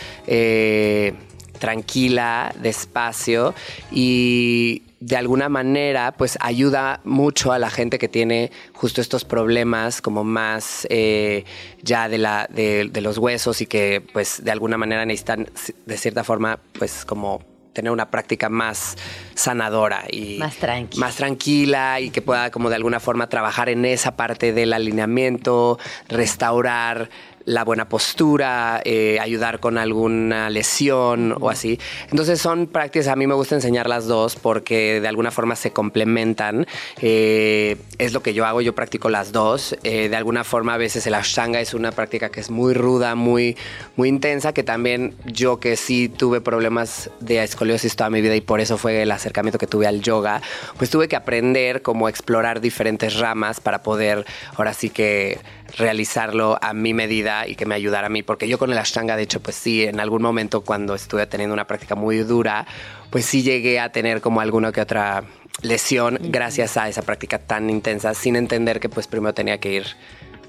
[1.60, 3.56] tranquila, despacio
[3.90, 10.02] y de alguna manera pues ayuda mucho a la gente que tiene justo estos problemas
[10.02, 11.44] como más eh,
[11.84, 15.48] ya de, la, de, de los huesos y que pues de alguna manera necesitan
[15.86, 17.44] de cierta forma pues como
[17.74, 18.96] tener una práctica más
[19.36, 20.98] sanadora y Más tranqui.
[20.98, 25.78] más tranquila y que pueda como de alguna forma trabajar en esa parte del alineamiento,
[26.08, 27.10] restaurar
[27.46, 31.80] la buena postura, eh, ayudar con alguna lesión o así.
[32.10, 35.72] Entonces son prácticas, a mí me gusta enseñar las dos porque de alguna forma se
[35.72, 36.68] complementan.
[37.02, 39.78] Eh, es lo que yo hago, yo practico las dos.
[39.84, 43.16] Eh, de alguna forma a veces el ashtanga es una práctica que es muy ruda,
[43.16, 43.56] muy,
[43.96, 48.42] muy intensa, que también yo que sí tuve problemas de escoliosis toda mi vida y
[48.42, 50.42] por eso fue el acercamiento que tuve al yoga,
[50.78, 54.26] pues tuve que aprender cómo explorar diferentes ramas para poder
[54.56, 55.40] ahora sí que
[55.78, 59.16] realizarlo a mi medida y que me ayudara a mí, porque yo con el ashtanga,
[59.16, 62.66] de hecho, pues sí, en algún momento cuando estuve teniendo una práctica muy dura,
[63.10, 65.24] pues sí llegué a tener como alguna que otra
[65.62, 69.86] lesión gracias a esa práctica tan intensa, sin entender que pues primero tenía que ir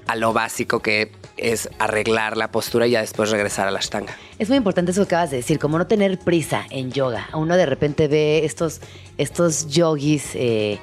[0.07, 4.15] a lo básico que es arreglar la postura y ya después regresar a la ashtanga.
[4.39, 7.29] Es muy importante eso que acabas de decir, como no tener prisa en yoga.
[7.33, 8.81] Uno de repente ve estos,
[9.17, 10.79] estos yogis eh,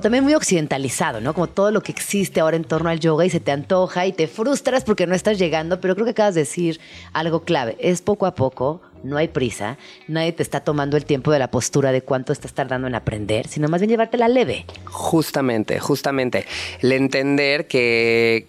[0.00, 1.34] también muy occidentalizado, ¿no?
[1.34, 4.12] Como todo lo que existe ahora en torno al yoga y se te antoja y
[4.12, 6.80] te frustras porque no estás llegando, pero creo que acabas de decir
[7.12, 7.76] algo clave.
[7.78, 9.76] Es poco a poco, no hay prisa,
[10.08, 13.48] nadie te está tomando el tiempo de la postura de cuánto estás tardando en aprender,
[13.48, 14.64] sino más bien llevártela leve.
[14.84, 16.46] Justamente, justamente.
[16.80, 18.46] El entender que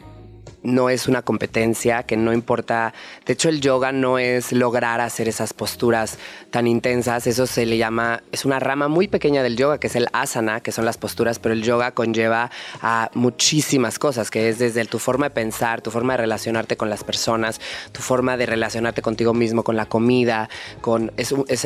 [0.63, 2.93] no es una competencia, que no importa.
[3.25, 6.17] De hecho, el yoga no es lograr hacer esas posturas
[6.51, 7.27] tan intensas.
[7.27, 10.61] Eso se le llama, es una rama muy pequeña del yoga, que es el asana,
[10.61, 12.49] que son las posturas, pero el yoga conlleva
[12.81, 16.89] a muchísimas cosas, que es desde tu forma de pensar, tu forma de relacionarte con
[16.89, 17.59] las personas,
[17.91, 20.49] tu forma de relacionarte contigo mismo, con la comida,
[20.81, 21.11] con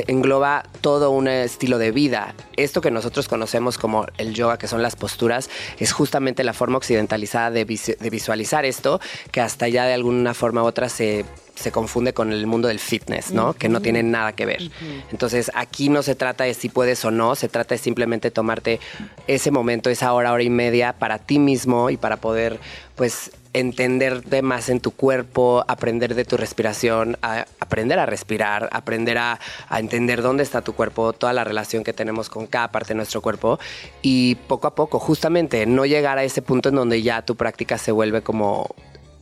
[0.08, 2.34] engloba todo un estilo de vida.
[2.56, 6.78] Esto que nosotros conocemos como el yoga, que son las posturas, es justamente la forma
[6.78, 8.87] occidentalizada de visualizar esto,
[9.32, 11.26] que hasta ya de alguna forma u otra se
[11.58, 13.54] se confunde con el mundo del fitness, ¿no?
[13.54, 14.72] Que no tiene nada que ver.
[15.12, 18.80] Entonces, aquí no se trata de si puedes o no, se trata de simplemente tomarte
[19.28, 22.60] ese momento, esa hora, hora y media para ti mismo y para poder,
[22.96, 29.18] pues, entenderte más en tu cuerpo, aprender de tu respiración, a- aprender a respirar, aprender
[29.18, 32.90] a, a entender dónde está tu cuerpo, toda la relación que tenemos con cada parte
[32.90, 33.60] de nuestro cuerpo
[34.04, 37.78] y poco a poco, justamente, no llegar a ese punto en donde ya tu práctica
[37.80, 38.70] se vuelve como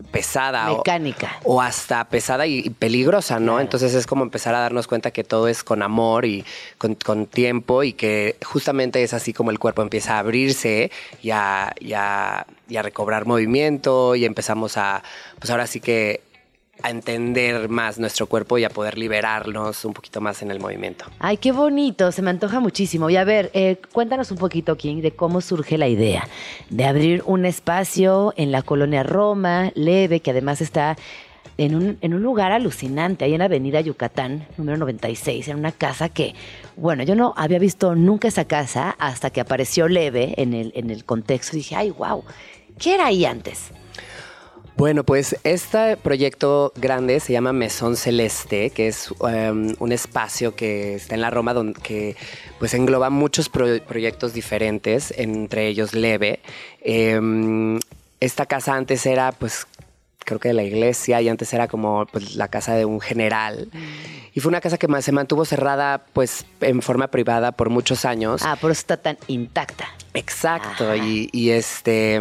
[0.06, 1.38] pesada o- Mecánica.
[1.44, 3.54] o hasta pesada y, y peligrosa, ¿no?
[3.54, 3.62] Claro.
[3.62, 6.46] Entonces es como empezar a darnos cuenta que todo es con amor y
[6.78, 10.92] con, con tiempo y que justamente es así como el cuerpo empieza a abrirse
[11.22, 15.04] y a, y a- y a recobrar movimiento y empezamos a,
[15.40, 16.22] pues ahora sí que
[16.84, 21.06] a entender más nuestro cuerpo y a poder liberarnos un poquito más en el movimiento.
[21.20, 23.10] Ay, qué bonito, se me antoja muchísimo.
[23.10, 26.28] Y a ver, eh, cuéntanos un poquito, King, de cómo surge la idea
[26.70, 30.98] de abrir un espacio en la colonia Roma, leve, que además está
[31.58, 36.10] en un, en un lugar alucinante, ahí en Avenida Yucatán, número 96, en una casa
[36.10, 36.36] que,
[36.76, 40.90] bueno, yo no había visto nunca esa casa hasta que apareció leve en el, en
[40.90, 41.56] el contexto.
[41.56, 42.24] Dije, ay, wow,
[42.78, 43.72] ¿qué era ahí antes?
[44.78, 50.96] Bueno, pues este proyecto grande se llama Mesón Celeste, que es um, un espacio que
[50.96, 52.18] está en la Roma donde que
[52.60, 56.42] pues engloba muchos pro- proyectos diferentes, entre ellos Leve.
[56.82, 57.80] Em,
[58.20, 59.66] esta casa antes era pues
[60.26, 63.70] creo que de la iglesia y antes era como pues, la casa de un general.
[64.34, 68.42] Y fue una casa que se mantuvo cerrada pues en forma privada por muchos años.
[68.44, 69.88] Ah, por eso está tan intacta.
[70.14, 72.20] Exacto, y, y, este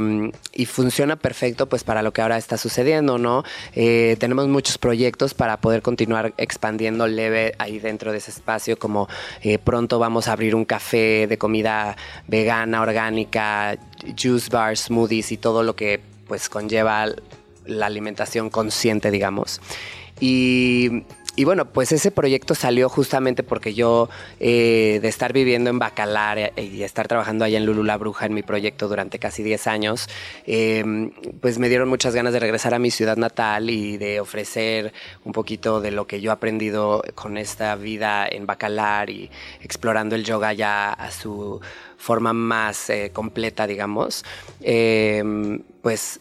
[0.53, 3.45] y funciona perfecto pues para lo que ahora está sucediendo, ¿no?
[3.75, 9.09] Eh, tenemos muchos proyectos para poder continuar expandiendo leve ahí dentro de ese espacio, como
[9.43, 11.97] eh, pronto vamos a abrir un café de comida
[12.27, 13.77] vegana, orgánica,
[14.21, 17.07] juice bar, smoothies y todo lo que pues conlleva
[17.67, 19.61] la alimentación consciente, digamos.
[20.21, 21.05] Y,
[21.37, 24.09] y bueno, pues ese proyecto salió justamente porque yo,
[24.39, 28.27] eh, de estar viviendo en Bacalar eh, y estar trabajando allá en Lulu la Bruja
[28.27, 30.09] en mi proyecto durante casi 10 años,
[30.47, 30.85] eh,
[31.41, 34.93] pues me dieron muchas ganas de regresar a mi ciudad natal y de ofrecer
[35.25, 39.29] un poquito de lo que yo he aprendido con esta vida en Bacalar y
[39.61, 41.61] explorando el yoga ya a su
[42.05, 44.25] forma más eh, completa, digamos.
[44.61, 45.23] Eh,
[45.83, 46.21] pues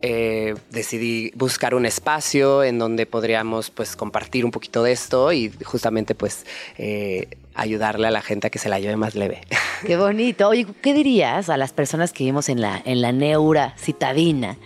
[0.00, 5.50] eh, decidí buscar un espacio en donde podríamos pues compartir un poquito de esto y
[5.64, 6.46] justamente pues
[6.76, 9.40] eh, ayudarle a la gente a que se la lleve más leve.
[9.86, 10.48] Qué bonito.
[10.48, 14.56] Oye, ¿qué dirías a las personas que vivimos en la, en la neura citadina?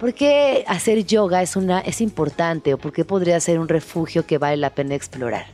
[0.00, 4.26] ¿Por qué hacer yoga es, una, es importante o por qué podría ser un refugio
[4.26, 5.46] que vale la pena explorar?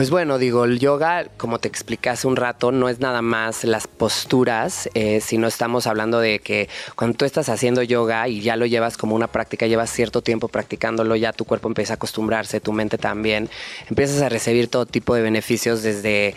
[0.00, 3.64] Pues bueno, digo, el yoga, como te expliqué hace un rato, no es nada más
[3.64, 8.56] las posturas, eh, sino estamos hablando de que cuando tú estás haciendo yoga y ya
[8.56, 12.60] lo llevas como una práctica, llevas cierto tiempo practicándolo, ya tu cuerpo empieza a acostumbrarse,
[12.60, 13.50] tu mente también,
[13.90, 16.34] empiezas a recibir todo tipo de beneficios desde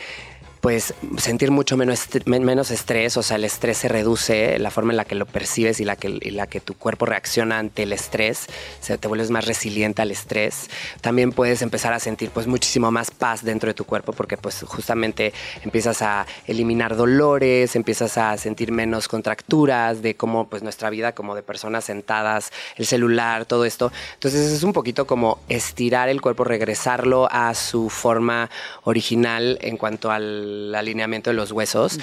[0.63, 4.97] pues sentir mucho menos, menos estrés, o sea, el estrés se reduce, la forma en
[4.97, 8.47] la que lo percibes y la que, la que tu cuerpo reacciona ante el estrés,
[8.79, 10.69] se te vuelves más resiliente al estrés.
[11.01, 14.63] También puedes empezar a sentir pues muchísimo más paz dentro de tu cuerpo porque pues
[14.65, 15.33] justamente
[15.65, 21.35] empiezas a eliminar dolores, empiezas a sentir menos contracturas de cómo pues nuestra vida como
[21.35, 23.91] de personas sentadas, el celular, todo esto.
[24.13, 28.49] Entonces es un poquito como estirar el cuerpo, regresarlo a su forma
[28.85, 31.99] original en cuanto al alineamiento de los huesos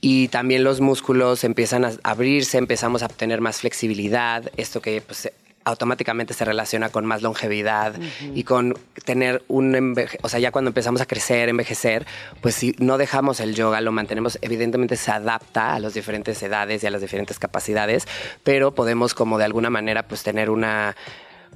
[0.00, 5.30] y también los músculos empiezan a abrirse, empezamos a obtener más flexibilidad, esto que pues
[5.64, 7.94] automáticamente se relaciona con más longevidad
[8.34, 12.06] y con tener un enveje o sea, ya cuando empezamos a crecer, envejecer,
[12.40, 16.82] pues si no dejamos el yoga, lo mantenemos, evidentemente se adapta a las diferentes edades
[16.82, 18.06] y a las diferentes capacidades,
[18.42, 20.96] pero podemos como de alguna manera pues tener una,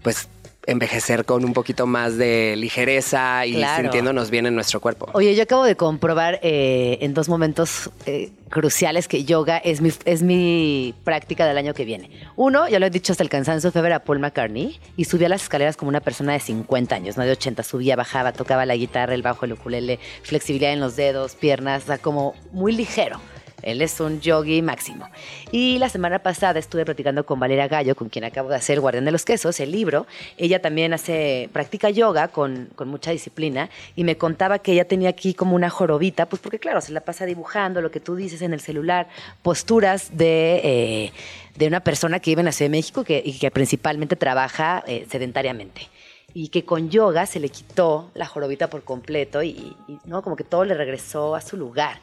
[0.02, 0.28] pues
[0.66, 3.82] envejecer con un poquito más de ligereza y Claro.
[3.84, 5.08] sintiéndonos bien en nuestro cuerpo.
[5.12, 9.90] Oye, yo acabo de comprobar eh, en dos momentos eh, cruciales que yoga es mi,
[10.04, 12.10] es mi práctica del año que viene.
[12.36, 15.04] Uno, ya lo he dicho hasta el cansancio, fue a ver a Paul McCartney y
[15.04, 17.62] subía las escaleras como una persona de 50 años, no de 80.
[17.62, 21.86] Subía, bajaba, tocaba la guitarra, el bajo, el ukulele, flexibilidad en los dedos, piernas, o
[21.86, 23.20] sea, como muy ligero.
[23.62, 25.08] Él es un yogi máximo.
[25.50, 29.04] Y la semana pasada estuve platicando con Valeria Gallo, con quien acabo de hacer Guardián
[29.04, 30.06] de los Quesos, el libro.
[30.36, 35.08] Ella también hace, practica yoga con, con mucha disciplina y me contaba que ella tenía
[35.08, 38.42] aquí como una jorobita, pues porque claro, se la pasa dibujando lo que tú dices
[38.42, 39.08] en el celular,
[39.42, 41.12] posturas de, eh,
[41.56, 44.84] de una persona que vive en la Ciudad de México que, y que principalmente trabaja
[44.86, 45.88] eh, sedentariamente
[46.34, 50.36] y que con yoga se le quitó la jorobita por completo y, y, no como
[50.36, 51.98] que todo le regresó a su lugar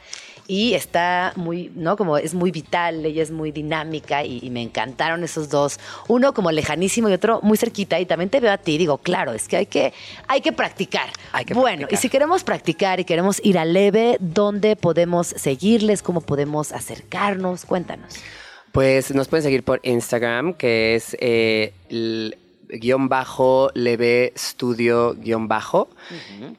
[0.48, 4.62] y está muy no como es muy vital ella es muy dinámica y, y me
[4.62, 5.80] encantaron esos dos.
[6.08, 8.00] Uno como lejanísimo y otro muy cerquita.
[8.00, 9.94] Y también te veo a ti digo claro es que hay que
[10.28, 11.10] hay que practicar.
[11.32, 11.94] Hay que bueno practicar.
[11.94, 17.66] y si queremos practicar y queremos ir a leve dónde podemos seguirles cómo podemos acercarnos
[17.66, 18.16] cuéntanos.
[18.72, 21.74] Pues nos pueden seguir por Instagram, que es eh,
[22.80, 25.90] guion bajo leve estudio guion bajo.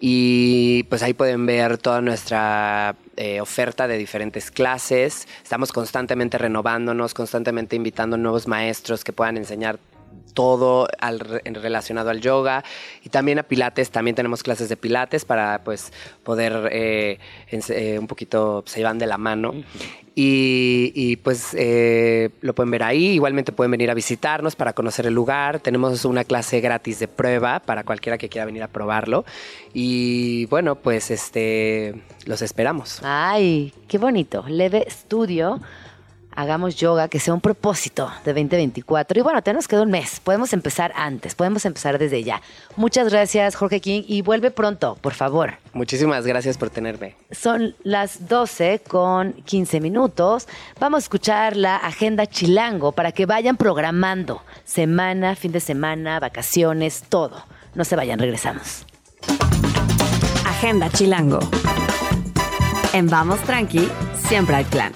[0.01, 5.29] Y pues ahí pueden ver toda nuestra eh, oferta de diferentes clases.
[5.43, 9.79] Estamos constantemente renovándonos, constantemente invitando nuevos maestros que puedan enseñar
[10.35, 12.65] todo al relacionado al yoga.
[13.03, 15.93] Y también a pilates también tenemos clases de pilates para pues
[16.23, 17.19] poder eh,
[17.51, 19.55] eh, un poquito se llevan de la mano.
[20.17, 23.07] Y, y, pues eh, lo pueden ver ahí.
[23.15, 25.59] Igualmente pueden venir a visitarnos para conocer el lugar.
[25.59, 29.25] Tenemos una clase gratis de prueba para cualquiera que quiera venir a probarlo.
[29.73, 31.95] Y bueno pues este
[32.27, 33.01] los esperamos.
[33.03, 34.45] Ay, qué bonito.
[34.47, 35.61] Leve Studio.
[36.37, 39.19] Hagamos yoga, que sea un propósito de 2024.
[39.19, 40.21] Y bueno, te nos quedó un mes.
[40.21, 42.43] Podemos empezar antes, podemos empezar desde ya.
[42.77, 45.55] Muchas gracias, Jorge King, y vuelve pronto, por favor.
[45.73, 50.49] muchísimas gracias por tenerme Son las 12 con 15 minutos.
[50.81, 57.05] Vamos a escuchar la agenda chilango para que vayan programando semana, fin de semana, vacaciones,
[57.09, 57.45] todo.
[57.75, 58.87] No se vayan, regresamos.
[60.47, 61.41] Agenda Chilango.
[62.93, 63.89] En Vamos Tranqui,
[64.29, 64.93] siempre hay plan.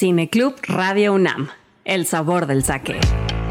[0.00, 1.50] Cineclub Radio UNAM.
[1.84, 2.98] El sabor del saque.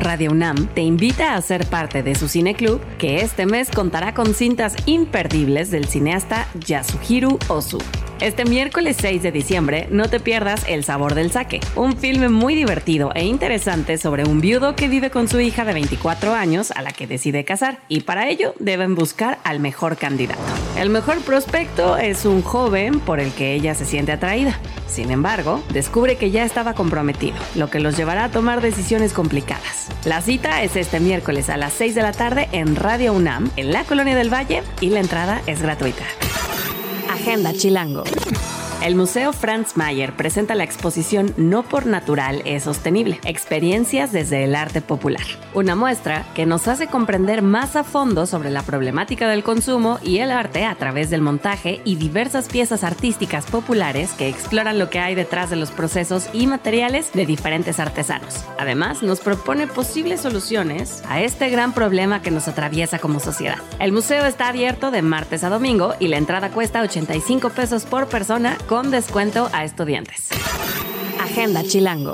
[0.02, 4.34] Radio UNAM te invita a ser parte de su cineclub que este mes contará con
[4.34, 7.78] cintas imperdibles del cineasta Yasuhiro Ozu.
[8.22, 12.54] Este miércoles 6 de diciembre no te pierdas El sabor del saque, un filme muy
[12.54, 16.82] divertido e interesante sobre un viudo que vive con su hija de 24 años a
[16.82, 20.42] la que decide casar y para ello deben buscar al mejor candidato.
[20.78, 24.60] El mejor prospecto es un joven por el que ella se siente atraída.
[24.90, 29.88] Sin embargo, descubre que ya estaba comprometido, lo que los llevará a tomar decisiones complicadas.
[30.04, 33.72] La cita es este miércoles a las 6 de la tarde en Radio UNAM, en
[33.72, 36.04] la Colonia del Valle, y la entrada es gratuita.
[37.30, 38.04] Agenda Chilango.
[38.82, 44.56] El Museo Franz Mayer presenta la exposición No por Natural es Sostenible, experiencias desde el
[44.56, 45.22] arte popular.
[45.54, 50.20] Una muestra que nos hace comprender más a fondo sobre la problemática del consumo y
[50.20, 55.00] el arte a través del montaje y diversas piezas artísticas populares que exploran lo que
[55.00, 58.46] hay detrás de los procesos y materiales de diferentes artesanos.
[58.58, 63.58] Además, nos propone posibles soluciones a este gran problema que nos atraviesa como sociedad.
[63.80, 67.19] El museo está abierto de martes a domingo y la entrada cuesta 85
[67.50, 70.30] pesos por persona con descuento a estudiantes.
[71.20, 72.14] Agenda Chilango.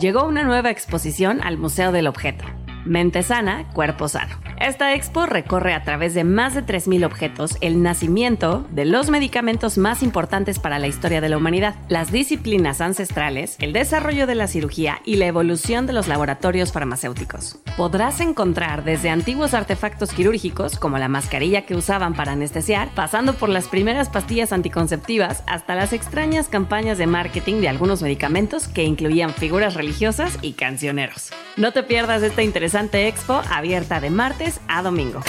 [0.00, 2.44] Llegó una nueva exposición al Museo del Objeto.
[2.84, 4.49] Mente sana, cuerpo sano.
[4.60, 9.78] Esta expo recorre a través de más de 3.000 objetos el nacimiento de los medicamentos
[9.78, 14.48] más importantes para la historia de la humanidad, las disciplinas ancestrales, el desarrollo de la
[14.48, 17.58] cirugía y la evolución de los laboratorios farmacéuticos.
[17.78, 23.48] Podrás encontrar desde antiguos artefactos quirúrgicos, como la mascarilla que usaban para anestesiar, pasando por
[23.48, 29.32] las primeras pastillas anticonceptivas hasta las extrañas campañas de marketing de algunos medicamentos que incluían
[29.32, 31.30] figuras religiosas y cancioneros.
[31.56, 35.20] No te pierdas esta interesante expo abierta de martes a domingo.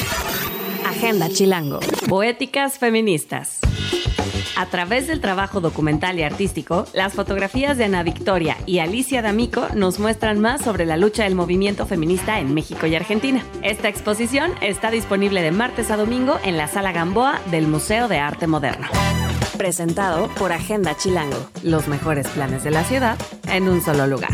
[0.86, 1.80] Agenda Chilango.
[2.08, 3.60] Poéticas feministas.
[4.58, 9.68] A través del trabajo documental y artístico, las fotografías de Ana Victoria y Alicia D'Amico
[9.76, 13.44] nos muestran más sobre la lucha del movimiento feminista en México y Argentina.
[13.64, 18.20] Esta exposición está disponible de martes a domingo en la Sala Gamboa del Museo de
[18.20, 18.88] Arte Moderno.
[19.58, 23.18] Presentado por Agenda Chilango, los mejores planes de la ciudad
[23.48, 24.32] en un solo lugar.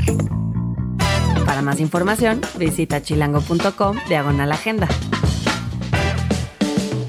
[1.47, 4.87] Para más información, visita chilango.com diagonal agenda.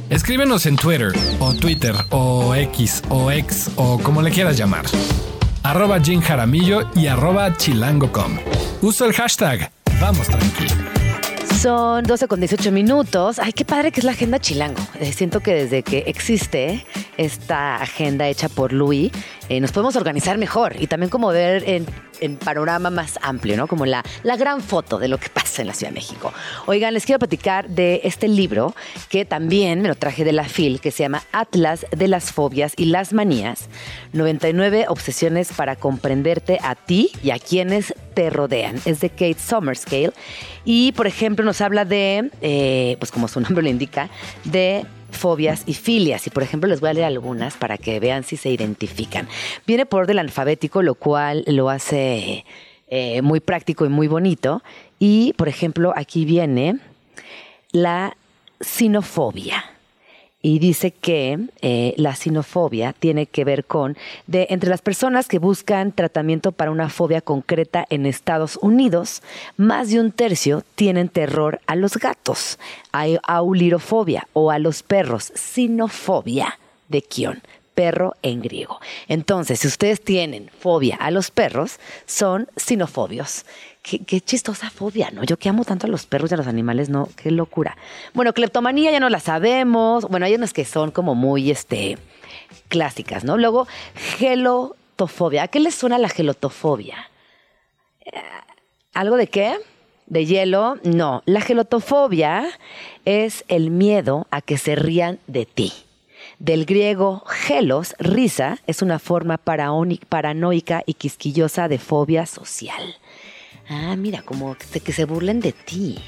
[0.09, 4.87] Escríbenos en Twitter o Twitter o X o X o como le quieras llamar.
[5.65, 8.39] Arroba Jim Jaramillo y arroba chilango.com.
[8.81, 10.89] Usa el hashtag Vamos Tranquilo.
[11.61, 13.41] Son 12 con 18 minutos.
[13.41, 14.81] Ay, qué padre que es la agenda chilango.
[15.01, 16.87] Eh, siento que desde que existe
[17.17, 19.11] esta agenda hecha por Louis,
[19.49, 21.85] eh, nos podemos organizar mejor y también como ver en,
[22.21, 23.67] en panorama más amplio, ¿no?
[23.67, 26.33] Como la, la gran foto de lo que pasa en la Ciudad de México.
[26.67, 28.75] Oigan, les quiero platicar de este libro
[29.09, 32.73] que también me lo traje de la FIL, que se llama Atlas de las fobias
[32.77, 33.69] y las manías,
[34.13, 38.77] 99 obsesiones para comprenderte a ti y a quienes te rodean.
[38.85, 40.13] Es de Kate Somerscale
[40.65, 44.11] y, por ejemplo, nos habla de, eh, pues como su nombre lo indica,
[44.45, 46.27] de fobias y filias.
[46.27, 49.29] Y por ejemplo, les voy a leer algunas para que vean si se identifican.
[49.67, 52.45] Viene por orden alfabético, lo cual lo hace
[52.89, 54.63] eh, muy práctico y muy bonito.
[54.99, 56.79] Y por ejemplo, aquí viene
[57.73, 58.17] la
[58.61, 59.65] sinofobia.
[60.41, 63.97] Y dice que eh, la sinofobia tiene que ver con
[64.29, 69.23] de entre las personas que buscan tratamiento para una fobia concreta en Estados Unidos,
[69.57, 72.61] más de un tercio tienen terror a los gatos,
[72.93, 76.59] hay aulirofobia o a los perros, sinofobia
[76.89, 77.43] de Kion,
[77.75, 78.81] perro en griego.
[79.09, 83.45] Entonces, si ustedes tienen fobia a los perros, son sinofobios.
[84.07, 85.25] Qué, chistosa fobia, ¿no?
[85.25, 87.09] Yo que amo tanto a los perros y a los animales, ¿no?
[87.17, 87.77] Qué locura.
[88.13, 90.05] Bueno, cleptomanía ya no la sabemos.
[90.05, 91.97] Bueno, hay unas que son como muy, este,
[92.69, 93.39] clásicas, ¿no?
[93.39, 93.67] Luego,
[94.19, 95.45] gelotofobia.
[95.45, 97.11] ¿A qué les suena la gelotofobia?
[98.93, 99.57] ¿Algo de qué?
[100.07, 100.77] ¿De hielo?
[100.83, 101.23] No.
[101.25, 102.47] La gelotofobia
[103.05, 105.73] es el miedo a que se rían de ti.
[106.39, 112.97] Del griego gelos, risa, es una forma paranoica y quisquillosa de fobia social.
[113.71, 115.99] Ah, mira, como que, que se burlen de ti.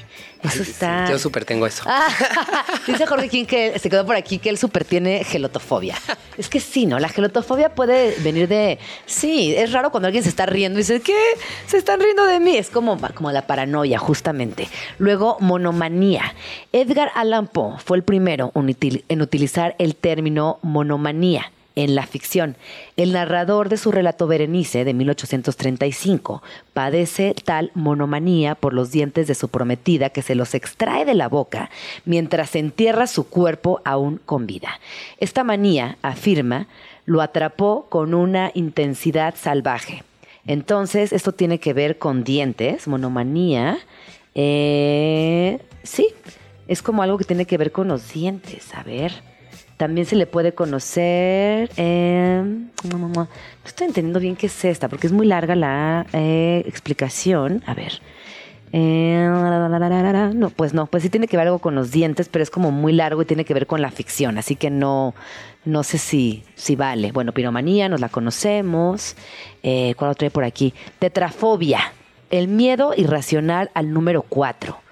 [0.41, 1.09] Eso Ay, está.
[1.09, 1.83] Yo súper tengo eso.
[1.85, 2.07] Ah,
[2.87, 5.95] dice Jorge King que se quedó por aquí que él súper tiene gelotofobia.
[6.37, 6.97] Es que sí, ¿no?
[6.97, 8.79] La gelotofobia puede venir de.
[9.05, 11.15] Sí, es raro cuando alguien se está riendo y dice, ¿qué?
[11.67, 12.57] Se están riendo de mí.
[12.57, 14.67] Es como, como la paranoia, justamente.
[14.97, 16.33] Luego, monomanía.
[16.71, 22.55] Edgar Allan Poe fue el primero en utilizar el término monomanía en la ficción.
[22.97, 26.43] El narrador de su relato Berenice de 1835
[26.73, 31.29] padece tal monomanía por los dientes de su prometida que se los extrae de la
[31.29, 31.69] boca
[32.05, 34.79] mientras entierra su cuerpo aún con vida.
[35.17, 36.67] Esta manía, afirma,
[37.05, 40.03] lo atrapó con una intensidad salvaje.
[40.45, 43.77] Entonces, esto tiene que ver con dientes, monomanía.
[44.33, 46.07] Eh, sí,
[46.67, 48.73] es como algo que tiene que ver con los dientes.
[48.73, 49.30] A ver.
[49.81, 51.71] También se le puede conocer.
[51.75, 52.43] eh,
[52.87, 53.27] no
[53.65, 57.63] estoy entendiendo bien qué es esta, porque es muy larga la eh, explicación.
[57.65, 57.93] A ver.
[58.73, 59.27] Eh,
[60.35, 62.69] no, pues no, pues sí tiene que ver algo con los dientes, pero es como
[62.69, 65.15] muy largo y tiene que ver con la ficción, así que no,
[65.65, 67.11] no sé si, si vale.
[67.11, 69.15] Bueno, piromanía, nos la conocemos.
[69.63, 70.75] Eh, ¿Cuál otra hay por aquí?
[70.99, 71.91] Tetrafobia,
[72.29, 74.90] el miedo irracional al número 4.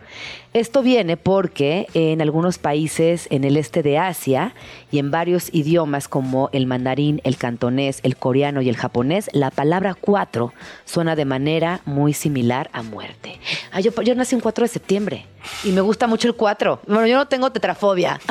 [0.54, 4.56] Esto viene porque en algunos países en el este de Asia
[4.90, 9.52] y en varios idiomas como el mandarín, el cantonés, el coreano y el japonés, la
[9.52, 10.52] palabra cuatro
[10.86, 13.40] suena de manera muy similar a muerte.
[13.72, 15.28] Ah, yo, nací un 4 de septiembre
[15.64, 16.82] y me gusta mucho el 4.
[16.88, 18.20] Bueno, yo no tengo tetrafobia.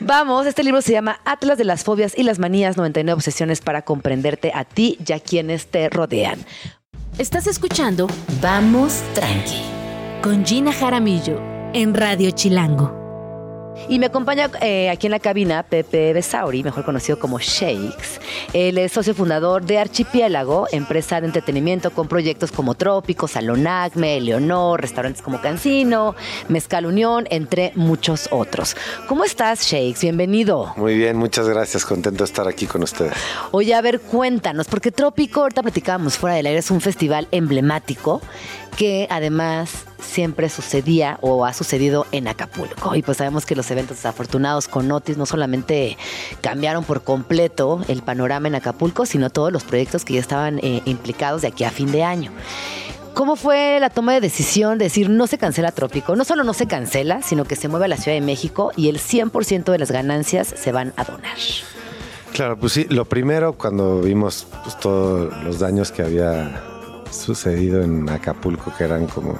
[0.00, 3.82] Vamos, este libro se llama Atlas de las fobias y las manías, 99 obsesiones para
[3.82, 6.44] comprenderte a ti y a quienes te rodean.
[7.18, 8.08] Estás escuchando
[8.42, 9.75] Vamos Tranqui
[10.22, 11.40] con Gina Jaramillo
[11.72, 13.06] en Radio Chilango.
[13.88, 18.20] Y me acompaña eh, aquí en la cabina Pepe Besauri, mejor conocido como Shakes.
[18.52, 24.20] Él es socio fundador de Archipiélago, empresa de entretenimiento con proyectos como Trópico, Salón Acme,
[24.20, 26.16] Leonor, restaurantes como Cancino,
[26.48, 28.76] Mezcal Unión, entre muchos otros.
[29.08, 30.00] ¿Cómo estás, Shakes?
[30.00, 30.72] Bienvenido.
[30.76, 31.84] Muy bien, muchas gracias.
[31.84, 33.14] Contento de estar aquí con ustedes.
[33.52, 38.20] Oye, a ver, cuéntanos, porque Trópico, ahorita platicábamos fuera del aire, es un festival emblemático
[38.76, 42.94] que además siempre sucedía o ha sucedido en Acapulco.
[42.94, 45.96] Y pues sabemos que los eventos desafortunados con Otis no solamente
[46.42, 50.82] cambiaron por completo el panorama en Acapulco, sino todos los proyectos que ya estaban eh,
[50.84, 52.32] implicados de aquí a fin de año.
[53.14, 56.14] ¿Cómo fue la toma de decisión de decir no se cancela Trópico?
[56.16, 58.90] No solo no se cancela, sino que se mueve a la Ciudad de México y
[58.90, 61.38] el 100% de las ganancias se van a donar.
[62.34, 66.75] Claro, pues sí, lo primero cuando vimos pues, todos los daños que había
[67.10, 69.38] sucedido en Acapulco, que eran como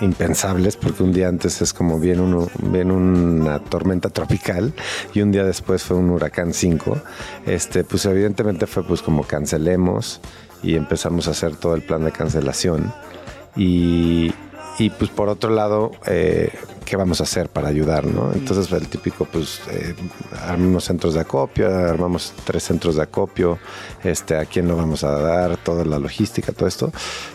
[0.00, 4.72] impensables, porque un día antes es como viene, uno, viene una tormenta tropical
[5.14, 6.96] y un día después fue un huracán 5,
[7.46, 10.20] este, pues evidentemente fue pues como cancelemos
[10.62, 12.92] y empezamos a hacer todo el plan de cancelación.
[13.56, 14.32] Y,
[14.78, 16.52] y pues por otro lado, eh,
[16.84, 18.06] ¿qué vamos a hacer para ayudar?
[18.06, 18.32] ¿no?
[18.32, 19.94] Entonces el típico, pues eh,
[20.46, 23.58] armamos centros de acopio, armamos tres centros de acopio,
[24.04, 26.92] este, a quién lo vamos a dar, toda la logística, todo esto.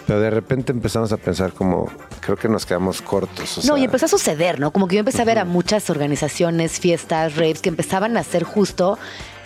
[0.07, 1.91] Pero de repente empezamos a pensar como,
[2.21, 3.57] creo que nos quedamos cortos.
[3.57, 4.71] o No, y empezó a suceder, ¿no?
[4.71, 8.43] Como que yo empecé a ver a muchas organizaciones, fiestas, raves, que empezaban a hacer
[8.43, 8.97] justo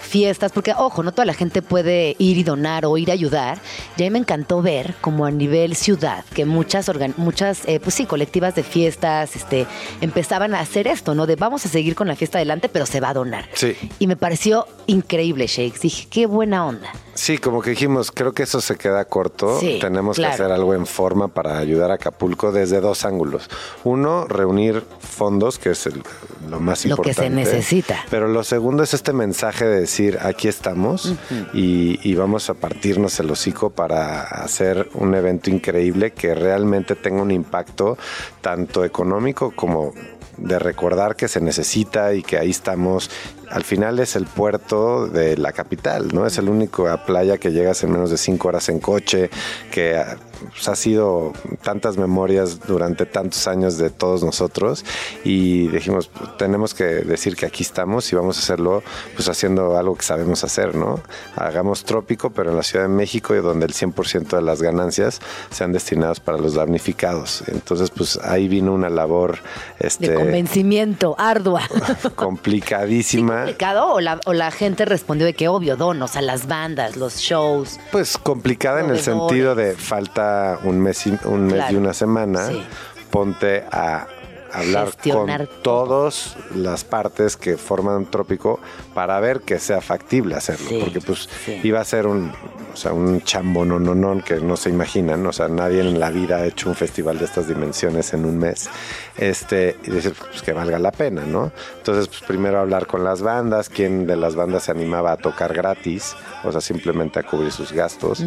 [0.08, 3.60] fiestas, porque ojo, no toda la gente puede ir y donar o ir a ayudar.
[3.98, 7.80] Y a mí me encantó ver como a nivel ciudad, que muchas, organ- muchas eh,
[7.80, 9.68] pues sí, colectivas de fiestas este,
[10.02, 11.26] empezaban a hacer esto, ¿no?
[11.28, 13.48] De vamos a seguir con la fiesta adelante, pero se va a donar.
[13.54, 13.76] Sí.
[14.00, 15.82] Y me pareció increíble, Shakes.
[15.82, 16.92] Dije, qué buena onda.
[17.18, 19.60] Sí, como que dijimos, creo que eso se queda corto.
[19.60, 20.36] Sí, Tenemos claro.
[20.36, 23.50] que hacer algo en forma para ayudar a Acapulco desde dos ángulos.
[23.84, 26.04] Uno, reunir fondos, que es el-
[26.48, 27.46] lo más Lo que importante.
[27.46, 28.06] se necesita.
[28.12, 31.16] Pero lo segundo es este mensaje de decir, aquí estamos
[31.54, 37.24] y, y vamos a partirnos el hocico para hacer un evento increíble que realmente tenga
[37.24, 37.98] un impacto
[38.42, 39.92] tanto económico como
[40.38, 43.10] de recordar que se necesita y que ahí estamos.
[43.50, 46.26] Al final es el puerto de la capital, ¿no?
[46.26, 49.30] Es el único a playa que llegas en menos de cinco horas en coche,
[49.72, 50.18] que ah,
[50.52, 54.86] pues, ha sido tantas memorias durante tantos años de todos nosotros
[55.24, 58.84] y dijimos, pues, tenemos que decir que aquí estamos y vamos a hacerlo
[59.16, 61.00] pues haciendo algo que sabemos hacer, ¿no?
[61.36, 65.22] Hagamos trópico, pero en la Ciudad de México y donde el 100% de las ganancias
[65.50, 67.44] sean destinadas para los damnificados.
[67.48, 69.40] Entonces, pues ahí vino una labor
[69.80, 71.64] este, De convencimiento, ardua.
[72.16, 73.37] complicadísima.
[73.40, 73.94] ¿Complicado?
[73.94, 77.80] O la, o la gente respondió de que obvio, donos a las bandas, los shows.
[77.92, 81.74] Pues complicada en el sentido de falta un mes y, un mes Claro.
[81.74, 82.48] y una semana.
[82.48, 82.64] Sí.
[83.12, 84.06] Ponte a
[84.54, 88.60] hablar Gestionar con todas las partes que forman Trópico
[88.94, 90.70] para ver que sea factible hacerlo.
[90.70, 91.60] Sí, Porque pues sí.
[91.64, 92.32] iba a ser un,
[92.74, 95.26] o sea, un chambo no, no, no, que no se imaginan.
[95.26, 98.38] O sea, nadie en la vida ha hecho un festival de estas dimensiones en un
[98.38, 98.70] mes.
[99.18, 101.52] Este, y decir pues, que valga la pena, ¿no?
[101.78, 105.54] Entonces, pues primero hablar con las bandas, quién de las bandas se animaba a tocar
[105.54, 108.24] gratis, o sea, simplemente a cubrir sus gastos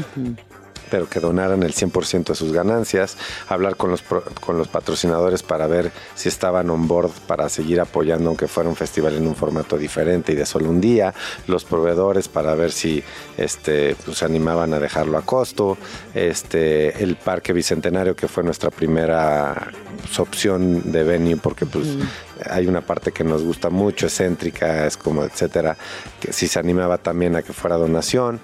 [0.90, 3.16] pero que donaran el 100% de sus ganancias,
[3.48, 8.28] hablar con los, con los patrocinadores para ver si estaban on board para seguir apoyando
[8.28, 11.14] aunque fuera un festival en un formato diferente y de solo un día,
[11.46, 13.02] los proveedores para ver si
[13.36, 15.78] este, pues, se animaban a dejarlo a costo,
[16.14, 19.70] este, el Parque Bicentenario que fue nuestra primera
[20.00, 21.88] pues, opción de venue porque pues
[22.48, 25.76] hay una parte que nos gusta mucho, excéntrica, es como etcétera,
[26.20, 28.40] que sí se animaba también a que fuera donación.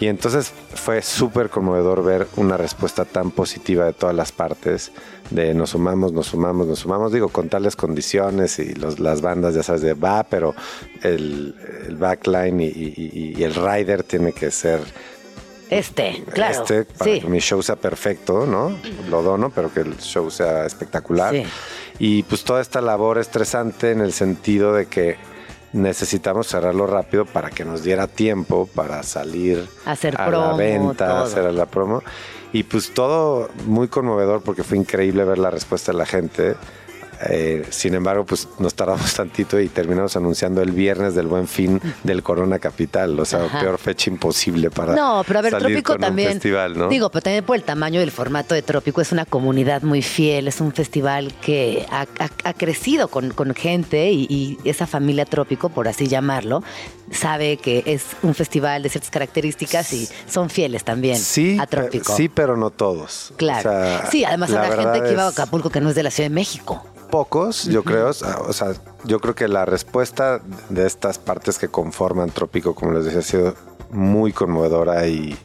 [0.00, 4.92] Y entonces fue súper conmovedor ver una respuesta tan positiva de todas las partes,
[5.30, 9.62] de nos sumamos, nos sumamos, nos sumamos, digo, con tales condiciones y las bandas, ya
[9.62, 10.54] sabes, de va, pero
[11.02, 11.54] el,
[11.86, 14.80] el backline y el rider tiene que ser
[15.70, 16.62] Este, claro.
[16.62, 17.20] este para sí.
[17.20, 18.76] que mi show sea perfecto, ¿no?
[19.08, 21.32] Lo dono, pero que el show sea espectacular.
[21.34, 21.44] Sí.
[22.00, 25.16] Y pues toda esta labor estresante en el sentido de que
[25.72, 31.08] necesitamos cerrarlo rápido para que nos diera tiempo para salir Hacer a promo, la venta,
[31.08, 31.24] todo.
[31.24, 32.02] hacer la promo.
[32.52, 36.56] Y pues todo muy conmovedor porque fue increíble ver la respuesta de la gente.
[37.28, 41.80] Eh, sin embargo, pues nos tardamos tantito y terminamos anunciando el viernes del buen fin
[42.02, 43.18] del Corona Capital.
[43.20, 43.60] O sea, Ajá.
[43.60, 46.28] peor fecha imposible para No, pero a ver, salir Trópico con un también.
[46.32, 46.88] festival, ¿no?
[46.88, 50.48] Digo, pero también por el tamaño del formato de Trópico, es una comunidad muy fiel,
[50.48, 55.24] es un festival que ha, ha- ha crecido con, con gente y, y esa familia
[55.26, 56.62] Trópico, por así llamarlo,
[57.10, 62.16] sabe que es un festival de ciertas características y son fieles también Sí, a Trópico.
[62.16, 63.32] sí, pero no todos.
[63.36, 63.68] Claro.
[63.70, 66.10] O sea, sí, además habrá gente que iba a Acapulco que no es de la
[66.10, 66.84] Ciudad de México.
[67.10, 68.08] Pocos, yo creo.
[68.10, 68.72] O sea,
[69.04, 73.22] yo creo que la respuesta de estas partes que conforman Trópico, como les decía, ha
[73.22, 73.54] sido
[73.90, 75.36] muy conmovedora y,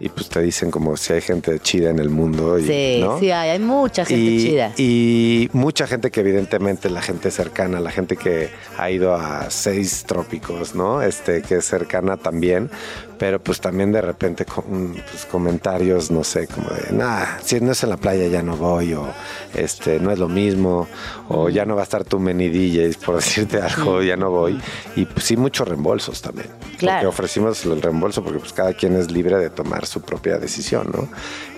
[0.00, 2.58] y pues te dicen como si hay gente chida en el mundo.
[2.58, 3.18] Y, Sí, ¿no?
[3.18, 4.72] sí, hay, hay mucha gente y, chida.
[4.76, 10.04] y mucha gente que evidentemente la gente cercana, la gente que ha ido a seis
[10.06, 11.02] trópicos, ¿no?
[11.02, 12.70] Este, que es cercana también,
[13.18, 17.72] pero pues también de repente con pues, comentarios, no sé, como de, nah, si no
[17.72, 19.06] es en la playa ya no voy, o
[19.54, 20.86] este, no es lo mismo,
[21.28, 24.60] o ya no va a estar tu mini DJs, por decirte algo, ya no voy.
[24.96, 26.48] Y pues sí, muchos reembolsos también.
[26.78, 26.98] Claro.
[26.98, 30.90] Porque ofrecimos el reembolso porque pues cada quien es libre de tomar su propia decisión,
[30.92, 31.08] ¿no?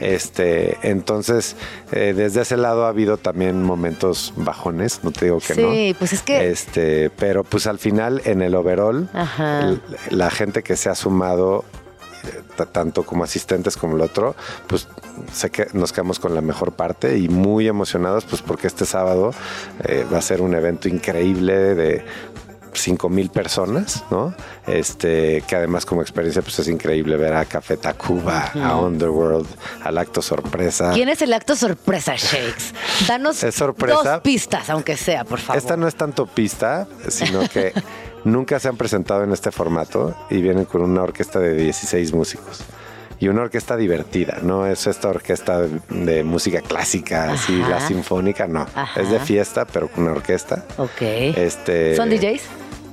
[0.00, 1.56] Este, entonces,
[1.92, 5.70] eh, desde ese lado ha habido también momentos bajones, no te digo que no.
[5.72, 9.08] Sí, pues es que- Este, pero pues al final, en el overall,
[10.10, 11.64] la gente que se ha sumado
[12.22, 14.36] eh, tanto como asistentes como el otro,
[14.66, 14.86] pues
[15.32, 19.32] sé que nos quedamos con la mejor parte y muy emocionados, pues porque este sábado
[19.84, 22.04] eh, va a ser un evento increíble de
[22.74, 24.34] 5 mil personas, ¿no?
[24.66, 29.46] Este, que además como experiencia pues es increíble ver a Café Tacuba, a Underworld,
[29.82, 30.90] al acto sorpresa.
[30.92, 32.74] ¿Quién es el acto sorpresa, Shakes?
[33.08, 34.02] Danos Es sorpresa.
[34.14, 35.58] dos pistas, aunque sea, por favor.
[35.58, 37.72] Esta no es tanto pista, sino que
[38.24, 42.60] nunca se han presentado en este formato y vienen con una orquesta de 16 músicos.
[43.20, 45.60] Y una orquesta divertida, no es esta orquesta
[45.90, 48.66] de, música clásica, así la sinfónica, no.
[48.74, 48.98] Ajá.
[48.98, 50.64] Es de fiesta, pero con una orquesta.
[50.78, 51.02] Ok.
[51.02, 52.42] Este, ¿Son DJs?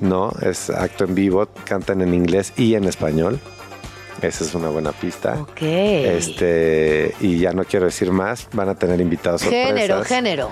[0.01, 3.39] No, es acto en vivo, cantan en inglés y en español.
[4.21, 5.39] Esa es una buena pista.
[5.39, 5.61] Ok.
[5.61, 10.07] Este, y ya no quiero decir más, van a tener invitados género, sorpresas.
[10.07, 10.51] género.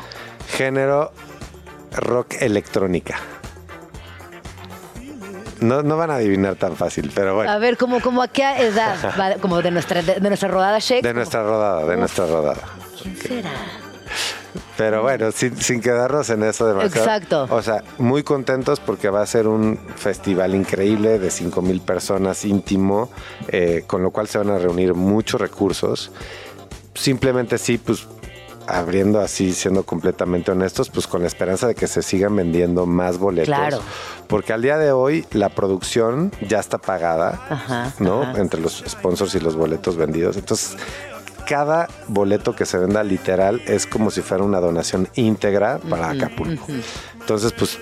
[0.56, 1.12] Género
[1.92, 3.20] rock electrónica.
[5.60, 7.60] No, no van a adivinar tan fácil, pero A bueno.
[7.60, 8.96] ver, ¿cómo, cómo a qué edad?
[9.20, 9.36] va?
[9.42, 11.08] como de nuestra, de, de nuestra rodada, Shakes.
[11.08, 12.62] De nuestra rodada, de nuestra rodada.
[13.02, 13.52] ¿Quién será?
[14.78, 17.06] Pero bueno, sin, sin quedarnos en eso demasiado.
[17.06, 17.48] Exacto.
[17.50, 22.44] O sea, muy contentos porque va a ser un festival increíble de 5 mil personas
[22.46, 23.10] íntimo,
[23.48, 26.12] eh, con lo cual se van a reunir muchos recursos.
[26.94, 28.08] Simplemente sí, pues
[28.68, 33.18] abriendo así, siendo completamente honestos, pues con la esperanza de que se sigan vendiendo más
[33.18, 33.56] boletos.
[33.56, 33.80] Claro.
[34.28, 38.24] Porque al día de hoy la producción ya está pagada, Ajá, ¿no?
[38.24, 38.42] ajá.
[38.42, 40.38] Entre los sponsors y los boletos vendidos.
[40.38, 40.78] Entonces,
[41.46, 46.66] cada boleto que se venda literal es como si fuera una donación íntegra para Acapulco.
[47.20, 47.80] Entonces, pues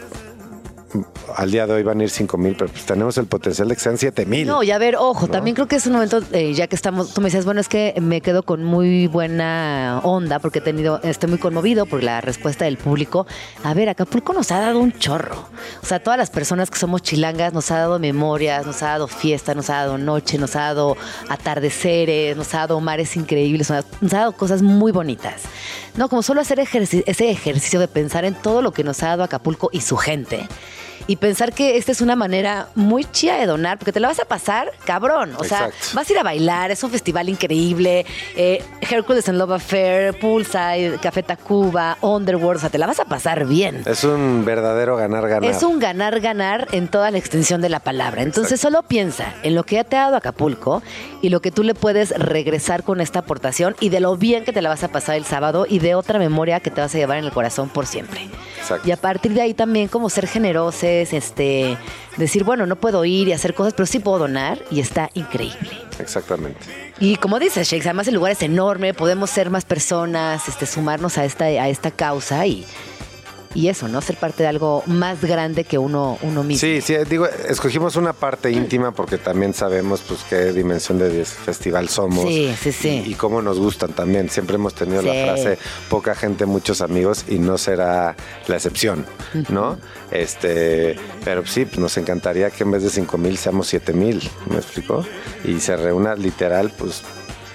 [1.35, 3.75] al día de hoy van a ir 5 mil, pero pues tenemos el potencial de
[3.75, 4.47] que sean 7 mil.
[4.47, 7.13] No, y a ver, ojo, también creo que es un momento, eh, ya que estamos,
[7.13, 10.99] tú me decías, bueno, es que me quedo con muy buena onda porque he tenido,
[11.03, 13.25] estoy muy conmovido por la respuesta del público.
[13.63, 15.47] A ver, Acapulco nos ha dado un chorro.
[15.81, 19.07] O sea, todas las personas que somos chilangas nos ha dado memorias, nos ha dado
[19.07, 20.97] fiesta, nos ha dado noche, nos ha dado
[21.29, 25.43] atardeceres, nos ha dado mares increíbles, nos ha, nos ha dado cosas muy bonitas.
[25.95, 29.23] No, como solo hacer ese ejercicio de pensar en todo lo que nos ha dado
[29.23, 30.47] Acapulco y su gente
[31.07, 34.19] y pensar que esta es una manera muy chida de donar, porque te la vas
[34.19, 35.33] a pasar cabrón.
[35.37, 35.87] O sea, Exacto.
[35.95, 38.05] vas a ir a bailar, es un festival increíble.
[38.35, 43.05] Eh, Hercules and Love Affair, Poolside, Café Tacuba, Underworld, o sea, te la vas a
[43.05, 43.83] pasar bien.
[43.85, 45.49] Es un verdadero ganar-ganar.
[45.49, 48.21] Es un ganar-ganar en toda la extensión de la palabra.
[48.21, 50.81] Entonces solo piensa en lo que ya te ha dado Acapulco
[51.21, 54.53] y lo que tú le puedes regresar con esta aportación y de lo bien que
[54.53, 56.97] te la vas a pasar el sábado y de otra memoria que te vas a
[56.97, 58.29] llevar en el corazón por siempre.
[58.59, 58.87] Exacto.
[58.87, 60.27] Y a partir de ahí también como ser
[60.93, 61.77] generosos, este,
[62.17, 65.71] decir, bueno, no puedo ir y hacer cosas, pero sí puedo donar y está increíble.
[65.99, 66.59] Exactamente.
[66.99, 71.17] Y como dices, Shakes, además el lugar es enorme, podemos ser más personas, este, sumarnos
[71.17, 72.65] a esta, a esta causa y
[73.55, 74.01] y eso, ¿no?
[74.01, 76.59] Ser parte de algo más grande que uno, uno mismo.
[76.59, 81.89] Sí, sí, digo, escogimos una parte íntima porque también sabemos pues qué dimensión de festival
[81.89, 82.25] somos.
[82.25, 83.03] Sí, sí, sí.
[83.05, 84.29] Y, y cómo nos gustan también.
[84.29, 85.57] Siempre hemos tenido la frase
[85.89, 88.15] poca gente, muchos amigos y no será
[88.47, 89.05] la excepción,
[89.49, 89.77] ¿no?
[90.13, 90.95] Este,
[91.25, 94.57] pero sí, pues, nos encantaría que en vez de 5 mil seamos 7 mil, ¿me
[94.57, 95.03] explico?
[95.43, 97.01] Y se reúna literal, pues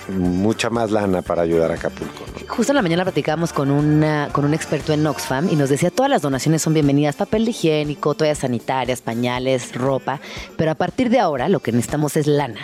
[0.08, 2.24] mucha más lana para ayudar a Acapulco.
[2.26, 2.54] ¿no?
[2.54, 5.90] Justo en la mañana platicábamos con, una, con un experto en Oxfam y nos decía
[5.90, 10.20] todas las donaciones son bienvenidas, papel higiénico, toallas sanitarias, pañales, ropa,
[10.56, 12.60] pero a partir de ahora lo que necesitamos es lana.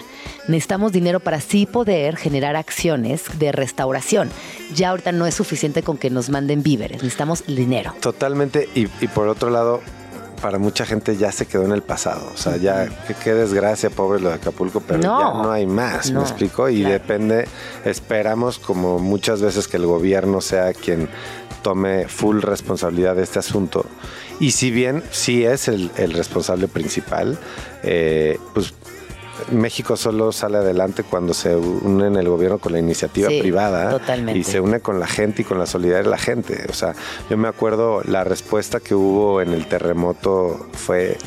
[0.48, 4.30] Necesitamos dinero para así poder generar acciones de restauración.
[4.74, 7.94] Ya ahorita no es suficiente con que nos manden víveres, necesitamos dinero.
[8.00, 8.68] Totalmente.
[8.74, 9.80] Y, y por otro lado,
[10.42, 12.30] para mucha gente ya se quedó en el pasado.
[12.34, 15.18] O sea, ya, qué, qué desgracia, pobre lo de Acapulco, pero No.
[15.20, 16.68] ya no hay más, No, ¿me explico?
[16.68, 16.92] Y claro.
[16.92, 17.48] depende,
[17.86, 21.08] esperamos como muchas veces que el gobierno sea quien
[21.62, 23.86] tome full responsabilidad de este asunto.
[24.40, 27.38] Y si bien sí es el, el responsable principal,
[27.82, 28.74] eh, pues
[29.52, 33.90] México solo sale adelante cuando se une en el gobierno con la iniciativa Sí, privada
[33.90, 34.38] totalmente.
[34.38, 36.64] y se une con la gente y con la solidaridad de la gente.
[36.68, 36.94] O sea,
[37.28, 41.18] yo me acuerdo la respuesta que hubo en el terremoto fue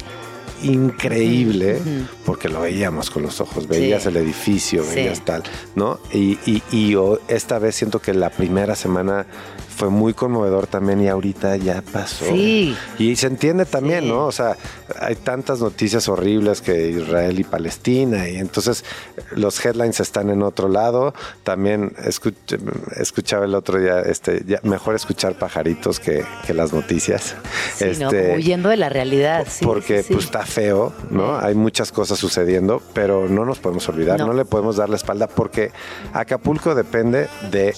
[0.63, 1.79] increíble
[2.25, 4.09] porque lo veíamos con los ojos, veías Sí.
[4.09, 4.95] el edificio, Sí.
[4.95, 5.43] veías tal,
[5.75, 5.99] ¿no?
[6.11, 9.25] Y, y- y yo esta vez siento que la primera semana
[9.77, 12.25] fue muy conmovedor también y ahorita ya pasó.
[12.25, 12.75] Sí.
[12.97, 14.09] Y se entiende también, Sí.
[14.09, 14.25] ¿no?
[14.25, 14.57] O sea,
[14.99, 18.83] hay tantas noticias horribles que Israel y Palestina, y entonces
[19.35, 21.13] los headlines están en otro lado.
[21.43, 22.59] También escuch-
[22.99, 27.35] escuchaba el otro día, este, ya, mejor escuchar pajaritos que, que las noticias.
[27.75, 28.09] Sí, ¿no?
[28.09, 29.45] Este, Como huyendo de la realidad.
[29.47, 30.13] sí, porque sí.
[30.13, 31.37] pues está feo, ¿no?
[31.37, 34.25] Hay muchas cosas sucediendo, pero no nos podemos olvidar, No.
[34.27, 35.71] no, le podemos dar la espalda porque
[36.13, 37.75] Acapulco depende de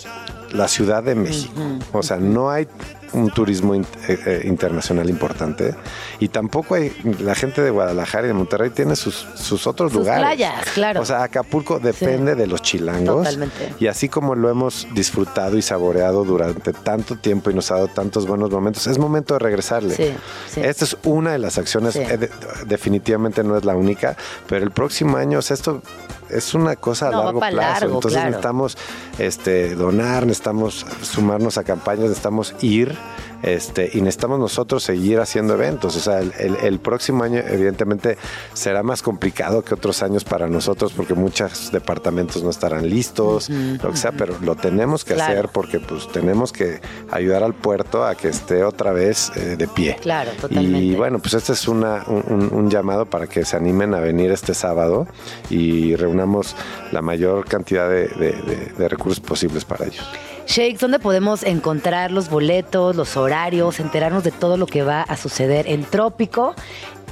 [0.51, 1.61] la Ciudad de México.
[1.91, 2.67] O sea, no hay
[3.13, 5.75] un turismo in- eh, eh, internacional importante
[6.19, 6.91] y tampoco hay
[7.21, 10.25] la gente de Guadalajara y de Monterrey tiene sus, sus otros Sus lugares.
[10.25, 11.01] playas, claro.
[11.01, 13.23] O sea, Acapulco depende de los chilangos.
[13.25, 13.73] Totalmente.
[13.79, 17.87] Y así como lo hemos disfrutado y saboreado durante tanto tiempo y nos ha dado
[17.87, 19.95] tantos buenos momentos, es momento de regresarle.
[19.95, 20.13] Sí,
[20.49, 20.61] sí.
[20.61, 22.29] Esta es una de las acciones, eh, de-
[22.65, 24.15] definitivamente no es la única,
[24.47, 25.81] pero el próximo año, o sea, esto
[26.29, 27.55] es una cosa a No, largo plazo.
[27.55, 28.27] largo, Entonces claro.
[28.29, 28.77] necesitamos
[29.17, 32.95] este, donar, necesitamos sumarnos a campañas, necesitamos ir.
[33.41, 35.95] Este, y necesitamos nosotros seguir haciendo eventos.
[35.95, 38.17] O sea, el, el- el próximo año, evidentemente,
[38.53, 43.91] será más complicado que otros años para nosotros porque muchos departamentos no estarán listos, lo
[43.91, 45.31] que sea, pero lo tenemos que Claro.
[45.31, 46.81] hacer porque pues tenemos que
[47.11, 49.95] ayudar al puerto a que esté otra vez eh, de pie.
[50.01, 50.79] Claro, totalmente.
[50.79, 54.01] Y bueno, pues este es una- un, un- un llamado para que se animen a
[54.01, 55.07] venir este sábado
[55.49, 56.57] y reunamos
[56.91, 60.05] la mayor cantidad de, de- de- de recursos posibles para ellos.
[60.49, 65.15] Shakes, ¿dónde podemos encontrar los boletos, los horarios, enterarnos de todo lo que va a
[65.15, 66.55] suceder en Trópico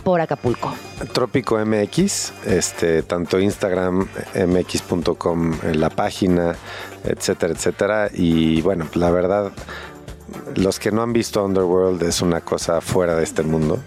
[0.03, 0.73] por Acapulco?
[1.13, 6.55] Trópico MX, este, tanto Instagram, mx.com, la página,
[7.03, 8.09] etcétera, etcétera.
[8.11, 9.51] Y bueno, la verdad,
[10.55, 13.77] los que no han visto Underworld es una cosa fuera de este mundo.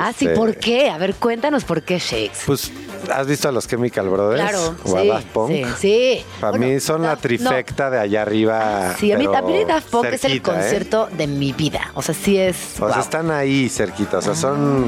[0.00, 0.90] Ah, sí, Este, ¿por qué?
[0.90, 2.38] A ver, cuéntanos por qué Shakes.
[2.46, 2.70] Pues,
[3.12, 4.40] ¿has visto a los Chemical Brothers?
[4.40, 5.50] Claro, ¿O a sí, Daft Punk?
[5.50, 6.24] sí, sí.
[6.40, 7.16] Para Bueno, mí son la no.
[7.18, 8.94] trifecta de allá arriba.
[8.98, 10.42] Sí, a mí, a mí pero Daft Punk es el ¿eh?
[10.42, 11.90] concierto de mi vida.
[11.94, 12.80] O sea, sí es.
[12.80, 14.86] O sea, están ahí cerquita, o sea, son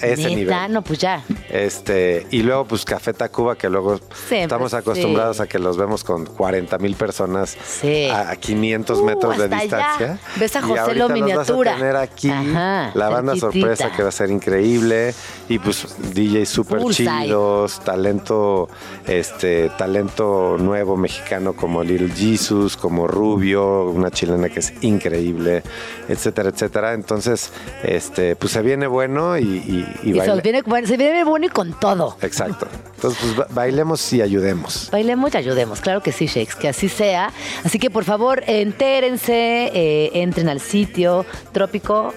[0.00, 0.72] ese Ah, Neta, nivel.
[0.72, 1.22] no, pues ya.
[1.50, 5.42] Este, y luego, pues Café Tacuba, que luego Siempre, estamos acostumbrados sí.
[5.42, 8.08] a que los vemos con 40 mil personas Sí.
[8.08, 9.58] a, a 500 Uh, metros de allá.
[9.60, 10.18] distancia.
[10.36, 11.74] Ves a José Lo los vas a miniatura.
[11.76, 13.66] tener aquí, Ajá, la banda cerquitita.
[13.76, 15.14] sorpresa que va a ser increíble
[15.48, 18.68] y pues DJs súper chidos, talento,
[19.06, 25.62] este, talento nuevo mexicano como Little Jesus, como Rubio, una chilena que es increíble,
[26.08, 26.94] etcétera, etcétera.
[26.94, 27.52] Entonces,
[27.82, 31.46] este, pues se viene bueno y, y, y Y, se, viene, bueno, se viene bueno
[31.46, 32.16] y con todo.
[32.22, 32.66] Exacto.
[32.96, 34.88] Entonces, pues ba- bailemos y ayudemos.
[34.92, 37.32] Bailemos y ayudemos, claro que sí, Shakes, que así sea.
[37.64, 42.12] Así que por favor, entérense, eh, entren al sitio trópico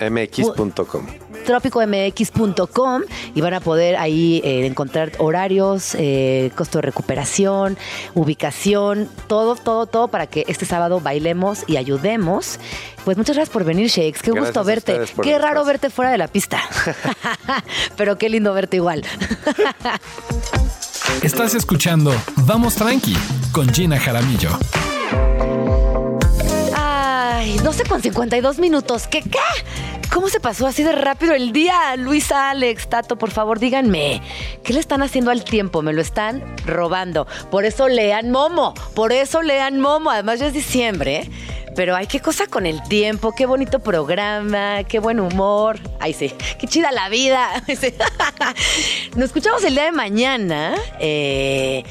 [0.00, 1.06] mx.com.
[1.42, 3.02] trópicomx.com
[3.34, 7.76] y van a poder ahí eh, encontrar horarios, eh, costo de recuperación,
[8.14, 12.58] ubicación, todo, todo, todo para que este sábado bailemos y ayudemos.
[13.04, 14.20] Pues muchas gracias por venir, Shakes.
[14.22, 15.00] Qué Gracias gusto verte.
[15.22, 15.64] Qué raro espacio.
[15.64, 16.60] verte fuera de la pista.
[17.96, 19.04] Pero qué lindo verte igual.
[21.22, 23.16] Estás escuchando Vamos Tranqui
[23.52, 24.50] con Gina Jaramillo.
[27.42, 29.08] Ay, 12 con 52 minutos.
[29.08, 29.40] ¿Qué qué?
[30.12, 31.96] ¿Cómo se pasó así de rápido el día?
[31.96, 34.22] Luisa, Alex, Tato, por favor, díganme.
[34.62, 35.82] ¿Qué le están haciendo al tiempo?
[35.82, 37.26] Me lo están robando.
[37.50, 38.74] Por eso lean Momo.
[38.94, 40.10] Por eso lean Momo.
[40.10, 41.28] Además, ya es diciembre.
[41.74, 45.80] Pero ay, qué cosa con el tiempo, qué bonito programa, qué buen humor.
[45.98, 47.48] Ay, sí, qué chida la vida.
[49.16, 50.76] Nos escuchamos el día de mañana.
[51.00, 51.82] Eh,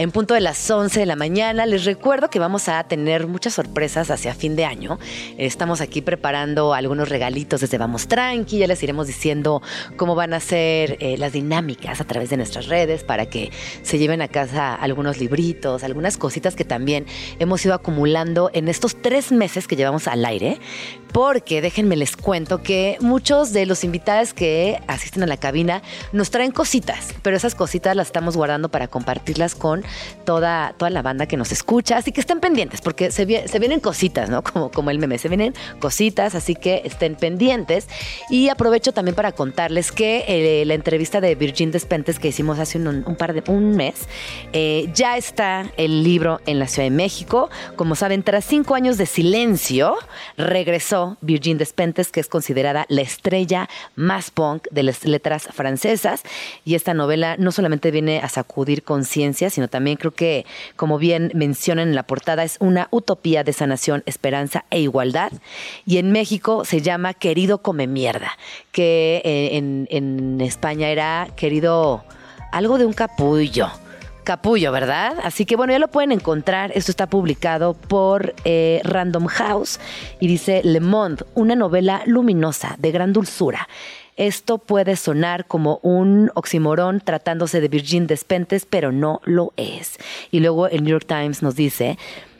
[0.00, 1.66] en punto de las 11 de la mañana.
[1.66, 4.98] Les recuerdo que vamos a tener muchas sorpresas hacia fin de año.
[5.36, 8.56] Estamos aquí preparando algunos regalitos desde Vamos Tranqui.
[8.56, 9.60] Ya les iremos diciendo
[9.98, 13.50] cómo van a ser eh, las dinámicas a través de nuestras redes para que
[13.82, 17.04] se lleven a casa algunos libritos, algunas cositas que también
[17.38, 20.60] hemos ido acumulando en estos tres meses que llevamos al aire
[21.12, 25.82] porque déjenme les cuento que muchos de los invitados que asisten a la cabina
[26.12, 29.82] nos traen cositas, pero esas cositas las estamos guardando para compartirlas con
[30.24, 34.30] toda, toda la banda que nos escucha, así que estén pendientes, porque se, vienen cositas,
[34.30, 34.42] ¿no?
[34.42, 37.88] Como, como el meme, se vienen cositas, así que estén pendientes.
[38.28, 42.78] Y aprovecho también para contarles que eh, la entrevista de Virgin Despentes que hicimos hace
[42.78, 44.08] un, par de un mes,
[44.52, 47.50] eh, ya está el libro en la Ciudad de México.
[47.76, 49.96] Como saben, tras cinco años de silencio,
[50.36, 56.22] regresó Virgin Despentes, que es considerada la estrella más punk de las letras francesas.
[56.64, 60.44] Y esta novela no solamente viene a sacudir conciencia, sino también creo que,
[60.76, 65.32] como bien mencionan en la portada, es una utopía de sanación, esperanza e igualdad.
[65.86, 68.32] Y en México se llama Querido Come Mierda,
[68.72, 72.04] que eh, en, España era querido
[72.52, 73.68] algo de un capullo
[74.24, 75.16] capullo, ¿verdad?
[75.24, 76.70] Así que bueno, ya lo pueden encontrar.
[76.74, 79.80] Esto está publicado por eh, Random House
[80.20, 83.66] y dice Le Monde, una novela luminosa, de gran dulzura.
[84.20, 89.96] Esto puede sonar como un oximorón tratándose de Virgin Despentes, pero no lo es.
[90.30, 91.96] Y luego el New York Times nos dice,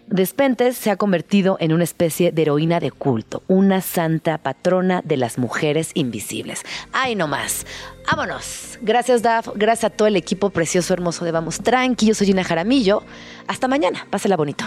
[0.06, 5.16] Despentes se ha convertido en una especie de heroína de culto, una santa patrona de
[5.16, 6.64] las mujeres invisibles.
[6.92, 7.64] ¡Ay, no más!
[8.10, 8.78] ¡Vámonos!
[8.82, 9.48] Gracias, Daf.
[9.54, 12.08] Gracias a todo el equipo precioso, hermoso de Vamos Tranqui.
[12.08, 13.04] Yo soy Gina Jaramillo.
[13.46, 14.06] Hasta mañana.
[14.10, 14.66] Pásela bonito.